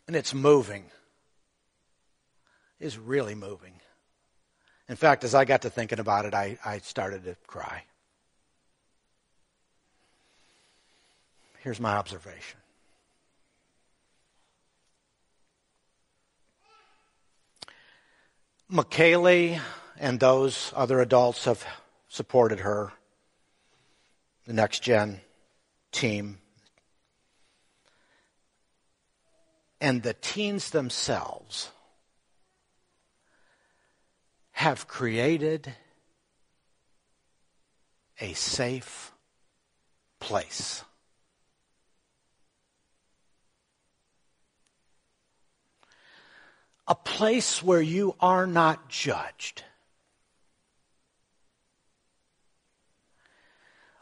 And 0.06 0.14
it's 0.14 0.32
moving. 0.32 0.84
It's 2.78 2.98
really 2.98 3.34
moving. 3.34 3.72
In 4.88 4.96
fact, 4.96 5.24
as 5.24 5.34
I 5.34 5.44
got 5.44 5.62
to 5.62 5.70
thinking 5.70 5.98
about 5.98 6.26
it, 6.26 6.34
I, 6.34 6.58
I 6.64 6.78
started 6.78 7.24
to 7.24 7.36
cry. 7.46 7.84
Here's 11.60 11.80
my 11.80 11.96
observation. 11.96 12.60
McKaylee 18.70 19.60
and 19.98 20.20
those 20.20 20.72
other 20.76 21.00
adults 21.00 21.44
have 21.44 21.64
supported 22.08 22.60
her, 22.60 22.92
the 24.44 24.52
next 24.52 24.82
gen 24.82 25.20
team. 25.92 26.38
And 29.80 30.02
the 30.02 30.14
teens 30.14 30.70
themselves 30.70 31.70
have 34.56 34.88
created 34.88 35.70
a 38.18 38.32
safe 38.32 39.12
place. 40.18 40.82
A 46.88 46.94
place 46.94 47.62
where 47.62 47.82
you 47.82 48.16
are 48.18 48.46
not 48.46 48.88
judged. 48.88 49.62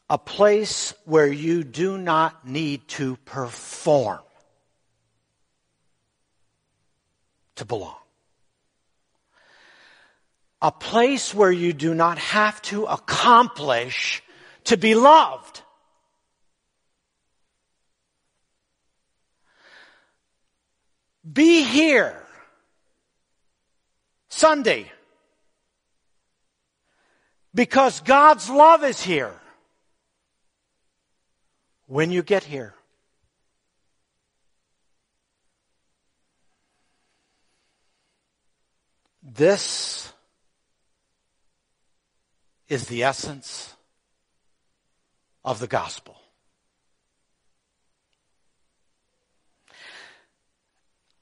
A 0.08 0.18
place 0.18 0.94
where 1.04 1.26
you 1.26 1.64
do 1.64 1.98
not 1.98 2.46
need 2.46 2.86
to 2.90 3.16
perform 3.24 4.20
to 7.56 7.64
belong 7.64 8.03
a 10.64 10.72
place 10.72 11.34
where 11.34 11.52
you 11.52 11.74
do 11.74 11.92
not 11.94 12.16
have 12.16 12.60
to 12.62 12.86
accomplish 12.86 14.22
to 14.64 14.78
be 14.78 14.94
loved. 14.94 15.60
Be 21.30 21.64
here 21.64 22.18
Sunday 24.30 24.90
because 27.54 28.00
God's 28.00 28.48
love 28.48 28.84
is 28.84 29.02
here 29.02 29.38
when 31.88 32.10
you 32.10 32.22
get 32.22 32.42
here. 32.42 32.72
This 39.22 40.13
is 42.74 42.88
the 42.88 43.04
essence 43.04 43.72
of 45.44 45.60
the 45.60 45.68
gospel. 45.68 46.16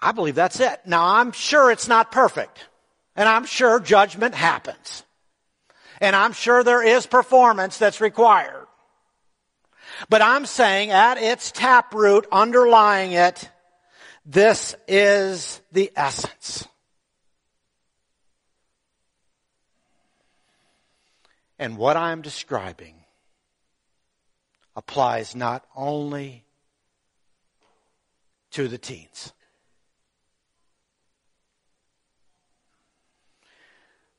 I 0.00 0.12
believe 0.12 0.34
that's 0.34 0.58
it. 0.58 0.80
Now 0.86 1.04
I'm 1.04 1.30
sure 1.32 1.70
it's 1.70 1.86
not 1.86 2.10
perfect. 2.10 2.66
And 3.14 3.28
I'm 3.28 3.44
sure 3.44 3.78
judgment 3.78 4.34
happens. 4.34 5.04
And 6.00 6.16
I'm 6.16 6.32
sure 6.32 6.64
there 6.64 6.82
is 6.82 7.06
performance 7.06 7.76
that's 7.78 8.00
required. 8.00 8.66
But 10.08 10.22
I'm 10.22 10.46
saying 10.46 10.90
at 10.90 11.18
its 11.18 11.52
taproot, 11.52 12.26
underlying 12.32 13.12
it, 13.12 13.48
this 14.24 14.74
is 14.88 15.60
the 15.70 15.92
essence. 15.94 16.66
And 21.62 21.78
what 21.78 21.96
I'm 21.96 22.22
describing 22.22 22.96
applies 24.74 25.36
not 25.36 25.64
only 25.76 26.44
to 28.50 28.66
the 28.66 28.78
teens, 28.78 29.32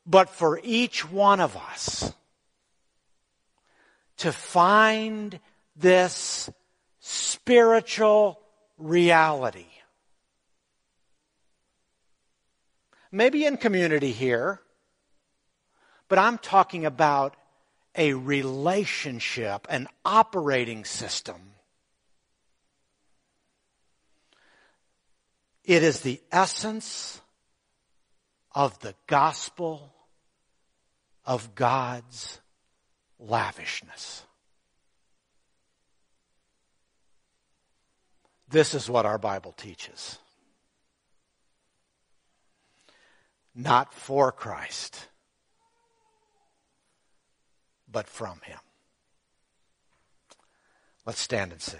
but 0.06 0.29
for 0.29 0.62
each 0.63 1.12
one 1.12 1.41
of 1.41 1.58
us 1.58 2.13
to 4.19 4.32
find 4.32 5.38
this 5.75 6.49
spiritual 7.01 8.39
reality. 8.77 9.67
Maybe 13.12 13.43
in 13.43 13.58
community 13.58 14.13
here, 14.13 14.62
but 16.13 16.19
I'm 16.19 16.38
talking 16.38 16.86
about 16.86 17.36
a 17.95 18.13
relationship, 18.13 19.65
an 19.67 19.88
operating 20.06 20.86
system. 20.86 21.41
It 25.63 25.82
is 25.82 26.02
the 26.02 26.21
essence 26.32 27.19
of 28.54 28.78
the 28.82 28.93
gospel 29.08 29.91
of 31.26 31.56
God's 31.56 32.39
lavishness. 33.17 34.21
This 38.49 38.76
is 38.76 38.88
what 38.88 39.08
our 39.08 39.17
Bible 39.17 39.54
teaches. 39.54 40.19
Not 43.56 43.91
for 43.95 44.32
Christ 44.32 45.08
but 47.93 48.08
from 48.08 48.41
Him. 48.43 48.60
Let's 51.06 51.21
stand 51.21 51.53
and 51.53 51.62
sing. 51.62 51.79